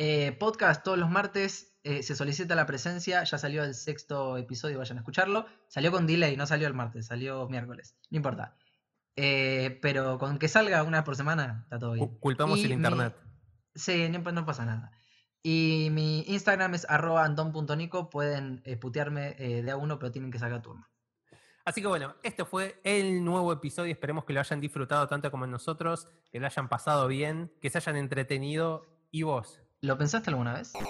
Eh, 0.00 0.30
podcast 0.38 0.84
todos 0.84 0.96
los 0.96 1.10
martes, 1.10 1.76
eh, 1.82 2.04
se 2.04 2.14
solicita 2.14 2.54
la 2.54 2.66
presencia, 2.66 3.24
ya 3.24 3.36
salió 3.36 3.64
el 3.64 3.74
sexto 3.74 4.36
episodio, 4.36 4.78
vayan 4.78 4.98
a 4.98 5.00
escucharlo. 5.00 5.46
Salió 5.66 5.90
con 5.90 6.06
delay, 6.06 6.36
no 6.36 6.46
salió 6.46 6.68
el 6.68 6.74
martes, 6.74 7.06
salió 7.06 7.48
miércoles, 7.48 7.96
no 8.10 8.16
importa. 8.16 8.56
Eh, 9.16 9.76
pero 9.82 10.16
con 10.18 10.38
que 10.38 10.46
salga 10.46 10.84
una 10.84 10.98
vez 10.98 11.04
por 11.04 11.16
semana, 11.16 11.62
está 11.64 11.80
todo 11.80 11.92
bien. 11.94 12.06
Cu- 12.06 12.20
Culpamos 12.20 12.60
Y 12.60 12.62
el 12.62 12.68
mi- 12.68 12.74
internet. 12.76 13.16
Sí, 13.74 14.08
no, 14.08 14.20
no 14.30 14.46
pasa 14.46 14.64
nada. 14.64 14.92
Y 15.42 15.88
mi 15.90 16.20
Instagram 16.28 16.74
es 16.74 16.86
arroba 16.88 17.24
anton.nico, 17.24 18.08
pueden 18.08 18.62
putearme 18.80 19.32
de 19.34 19.68
a 19.70 19.76
uno, 19.76 19.98
pero 19.98 20.12
tienen 20.12 20.30
que 20.30 20.38
sacar 20.38 20.62
turno. 20.62 20.86
Así 21.64 21.80
que 21.82 21.88
bueno, 21.88 22.14
este 22.22 22.44
fue 22.44 22.80
el 22.84 23.24
nuevo 23.24 23.52
episodio. 23.52 23.90
Esperemos 23.92 24.24
que 24.24 24.32
lo 24.32 24.38
hayan 24.40 24.60
disfrutado 24.60 25.08
tanto 25.08 25.30
como 25.32 25.46
nosotros, 25.48 26.08
que 26.30 26.38
lo 26.40 26.46
hayan 26.46 26.68
pasado 26.68 27.08
bien, 27.08 27.52
que 27.60 27.68
se 27.70 27.78
hayan 27.78 27.96
entretenido. 27.96 28.86
¿Y 29.10 29.22
vos? 29.22 29.60
¿Lo 29.80 29.98
pensaste 29.98 30.30
alguna 30.30 30.54
vez? 30.54 30.84